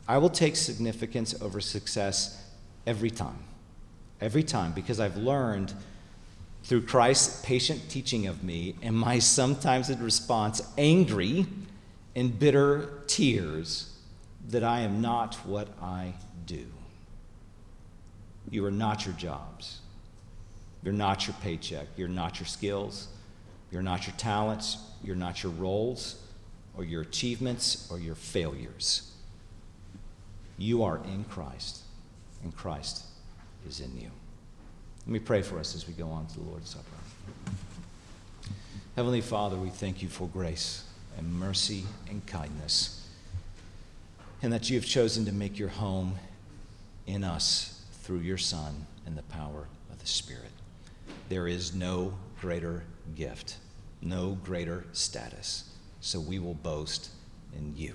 I 0.08 0.18
will 0.18 0.30
take 0.30 0.56
significance 0.56 1.40
over 1.40 1.60
success 1.60 2.44
every 2.86 3.10
time 3.10 3.44
every 4.20 4.42
time 4.42 4.72
because 4.72 5.00
I've 5.00 5.16
learned 5.16 5.72
through 6.64 6.82
Christ's 6.82 7.44
patient 7.44 7.88
teaching 7.88 8.26
of 8.26 8.44
me 8.44 8.74
and 8.82 8.94
my 8.94 9.18
sometimes 9.18 9.88
in 9.88 10.02
response 10.02 10.62
angry 10.76 11.46
and 12.14 12.38
bitter 12.38 13.02
tears 13.06 13.96
that 14.48 14.62
I 14.62 14.80
am 14.80 15.00
not 15.00 15.36
what 15.46 15.68
I 15.80 16.14
do. 16.46 16.66
You 18.50 18.64
are 18.66 18.70
not 18.70 19.06
your 19.06 19.14
jobs. 19.14 19.80
You're 20.82 20.92
not 20.92 21.26
your 21.26 21.36
paycheck. 21.40 21.86
You're 21.96 22.08
not 22.08 22.40
your 22.40 22.46
skills. 22.46 23.08
You're 23.70 23.82
not 23.82 24.06
your 24.06 24.16
talents. 24.16 24.78
You're 25.02 25.16
not 25.16 25.42
your 25.42 25.52
roles 25.52 26.22
or 26.76 26.84
your 26.84 27.02
achievements 27.02 27.88
or 27.90 27.98
your 27.98 28.14
failures. 28.14 29.09
You 30.60 30.82
are 30.82 31.00
in 31.04 31.24
Christ, 31.24 31.78
and 32.42 32.54
Christ 32.54 33.04
is 33.66 33.80
in 33.80 33.98
you. 33.98 34.10
Let 35.06 35.08
me 35.08 35.18
pray 35.18 35.40
for 35.40 35.58
us 35.58 35.74
as 35.74 35.88
we 35.88 35.94
go 35.94 36.08
on 36.08 36.26
to 36.26 36.34
the 36.34 36.44
Lord's 36.44 36.68
Supper. 36.68 36.84
Heavenly 38.94 39.22
Father, 39.22 39.56
we 39.56 39.70
thank 39.70 40.02
you 40.02 40.08
for 40.10 40.28
grace 40.28 40.84
and 41.16 41.32
mercy 41.32 41.84
and 42.10 42.26
kindness, 42.26 43.08
and 44.42 44.52
that 44.52 44.68
you 44.68 44.78
have 44.78 44.86
chosen 44.86 45.24
to 45.24 45.32
make 45.32 45.58
your 45.58 45.70
home 45.70 46.16
in 47.06 47.24
us 47.24 47.82
through 48.02 48.18
your 48.18 48.36
Son 48.36 48.84
and 49.06 49.16
the 49.16 49.22
power 49.22 49.66
of 49.90 49.98
the 49.98 50.06
Spirit. 50.06 50.52
There 51.30 51.48
is 51.48 51.74
no 51.74 52.12
greater 52.38 52.84
gift, 53.16 53.56
no 54.02 54.36
greater 54.44 54.84
status, 54.92 55.70
so 56.02 56.20
we 56.20 56.38
will 56.38 56.52
boast 56.52 57.08
in 57.56 57.74
you. 57.78 57.94